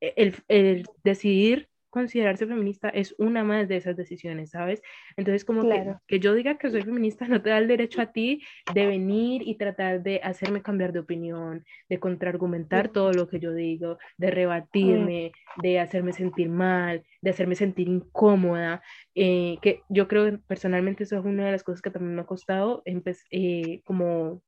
[0.00, 4.80] e, el, el decidir considerarse feminista es una más de esas decisiones, ¿sabes?
[5.18, 8.12] Entonces, como que, que, yo diga que soy feminista no te da el derecho a
[8.12, 8.42] ti
[8.74, 13.52] de venir y tratar de hacerme cambiar de opinión, de contraargumentar todo lo que yo
[13.52, 15.32] digo, de rebatirme,
[15.62, 18.82] de hacerme sentir mal, de hacerme sentir incómoda,
[19.14, 22.22] eh, que yo creo que personalmente eso es una de las cosas que también me
[22.22, 24.42] ha costado, eh, como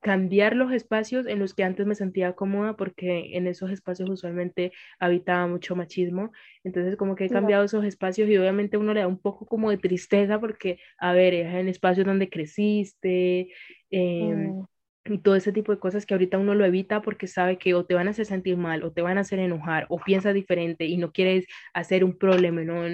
[0.00, 4.72] cambiar los espacios en los que antes me sentía cómoda porque en esos espacios usualmente
[4.98, 6.32] habitaba mucho machismo.
[6.64, 9.70] Entonces como que he cambiado esos espacios y obviamente uno le da un poco como
[9.70, 13.52] de tristeza porque, a ver, es en espacios donde creciste
[13.90, 14.66] em, mm.
[15.04, 17.84] y todo ese tipo de cosas que ahorita uno lo evita porque sabe que o
[17.84, 20.86] te van a hacer sentir mal o te van a hacer enojar o piensas diferente
[20.86, 22.86] y no quieres hacer un problema, ¿no?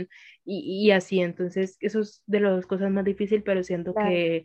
[0.45, 4.45] Y, y así, entonces eso es de las cosas más difíciles, pero siento que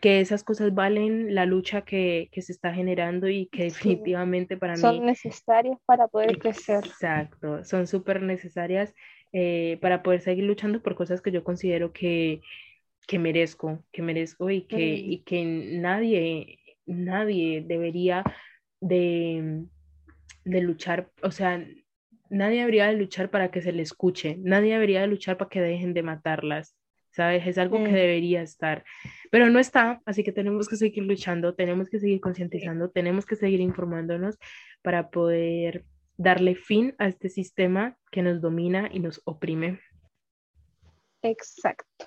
[0.00, 4.74] que esas cosas valen la lucha que, que se está generando y que definitivamente para
[4.74, 4.80] mí...
[4.80, 6.84] Son necesarias para poder crecer.
[6.84, 8.94] Exacto, son súper necesarias
[9.32, 12.40] eh, para poder seguir luchando por cosas que yo considero que,
[13.06, 18.24] que merezco, que merezco y que, y que nadie, nadie debería
[18.80, 19.64] de,
[20.44, 21.64] de luchar, o sea,
[22.30, 25.60] nadie debería de luchar para que se le escuche, nadie debería de luchar para que
[25.60, 26.76] dejen de matarlas,
[27.10, 27.46] ¿sabes?
[27.46, 28.84] Es algo que debería estar,
[29.30, 33.36] pero no está, así que tenemos que seguir luchando, tenemos que seguir concientizando, tenemos que
[33.36, 34.38] seguir informándonos
[34.82, 35.84] para poder
[36.16, 39.80] darle fin a este sistema que nos domina y nos oprime.
[41.22, 42.06] Exacto.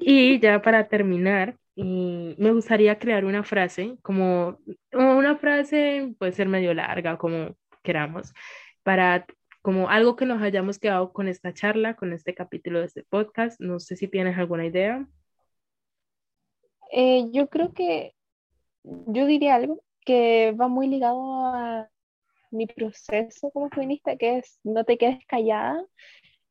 [0.00, 4.58] Y ya para terminar, me gustaría crear una frase, como
[4.92, 8.32] una frase puede ser medio larga, como queramos,
[8.82, 9.26] para
[9.66, 13.60] como algo que nos hayamos quedado con esta charla, con este capítulo de este podcast.
[13.60, 15.04] No sé si tienes alguna idea.
[16.92, 18.14] Eh, yo creo que
[18.84, 21.88] yo diría algo que va muy ligado a
[22.52, 25.84] mi proceso como feminista, que es no te quedes callada,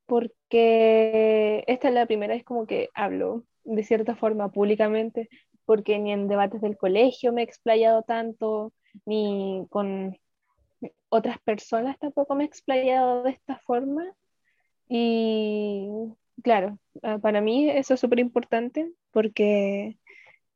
[0.07, 5.29] porque esta es la primera vez como que hablo de cierta forma públicamente,
[5.63, 8.73] porque ni en debates del colegio me he explayado tanto,
[9.05, 10.17] ni con
[11.15, 14.03] otras personas tampoco me he explayado de esta forma.
[14.87, 15.89] Y
[16.43, 19.97] claro, ah, para mí eso es súper importante porque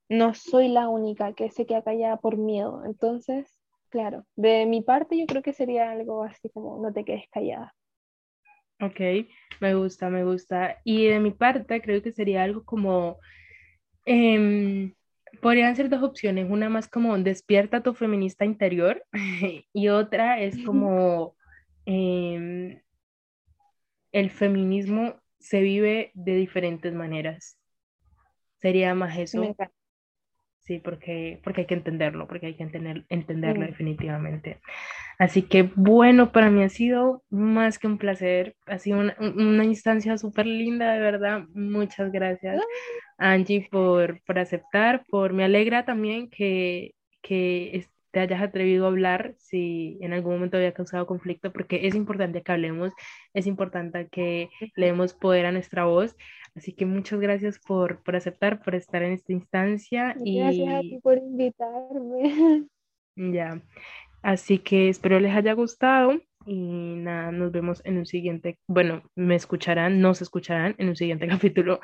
[0.10, 2.84] no soy la única que se queda callada por miedo.
[2.86, 7.30] Entonces, claro, de mi parte yo creo que sería algo así como no te quedes
[7.32, 7.74] callada.
[8.82, 9.00] Ok,
[9.60, 10.78] me gusta, me gusta.
[10.84, 13.18] Y de mi parte creo que sería algo como...
[14.06, 14.94] Em,
[15.42, 19.06] Podrían ser dos opciones, una más como despierta tu feminista interior
[19.74, 21.36] y otra es como
[21.86, 22.82] em,
[24.12, 27.58] el feminismo se vive de diferentes maneras.
[28.58, 29.56] Sería más eso.
[30.70, 33.70] Sí, porque, porque hay que entenderlo, porque hay que entender, entenderlo mm.
[33.70, 34.60] definitivamente.
[35.18, 39.64] Así que bueno, para mí ha sido más que un placer, ha sido una, una
[39.64, 41.46] instancia súper linda, de verdad.
[41.56, 42.62] Muchas gracias,
[43.18, 46.94] Angie, por, por aceptar, por me alegra también que,
[47.24, 51.96] que te hayas atrevido a hablar si en algún momento había causado conflicto, porque es
[51.96, 52.94] importante que hablemos,
[53.34, 56.16] es importante que le demos poder a nuestra voz.
[56.56, 60.16] Así que muchas gracias por, por aceptar, por estar en esta instancia.
[60.18, 62.68] Gracias a ti por invitarme.
[63.22, 63.62] Ya,
[64.22, 69.36] así que espero les haya gustado y nada, nos vemos en un siguiente, bueno, me
[69.36, 71.82] escucharán, nos escucharán en un siguiente capítulo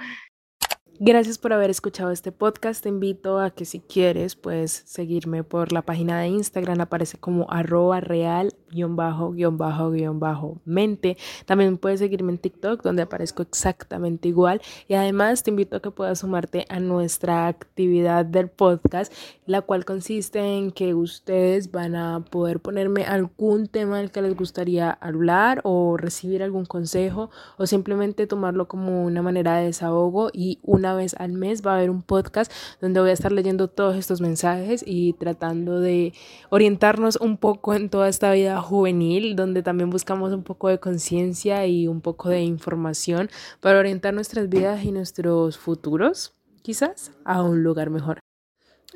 [0.98, 2.82] Gracias por haber escuchado este podcast.
[2.82, 6.80] Te invito a que si quieres puedes seguirme por la página de Instagram.
[6.80, 11.18] Aparece como arroba real guion bajo guion bajo guion bajo mente.
[11.46, 14.62] También puedes seguirme en TikTok donde aparezco exactamente igual.
[14.88, 19.12] Y además te invito a que puedas sumarte a nuestra actividad del podcast,
[19.46, 24.36] la cual consiste en que ustedes van a poder ponerme algún tema del que les
[24.36, 30.60] gustaría hablar o recibir algún consejo o simplemente tomarlo como una manera de desahogo y
[30.64, 33.68] una una vez al mes va a haber un podcast donde voy a estar leyendo
[33.68, 36.14] todos estos mensajes y tratando de
[36.52, 41.66] orientarnos un poco en toda esta vida juvenil, donde también buscamos un poco de conciencia
[41.66, 43.32] y un poco de información
[43.62, 48.25] para orientar nuestras vidas y nuestros futuros, quizás, a un lugar mejor.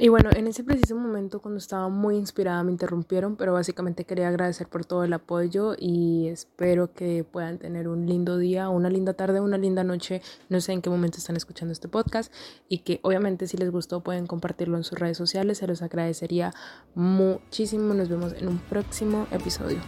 [0.02, 4.30] Y bueno, en ese preciso momento cuando estaba muy inspirada me interrumpieron, pero básicamente quería
[4.30, 9.14] agradecer por todo el apoyo y espero que puedan tener un lindo día, una linda
[9.14, 12.32] tarde, una linda noche, no sé en qué momento están escuchando este podcast
[12.70, 16.54] y que obviamente si les gustó pueden compartirlo en sus redes sociales, se los agradecería
[16.96, 19.80] muchísimo, nos vemos en un próximo episodio.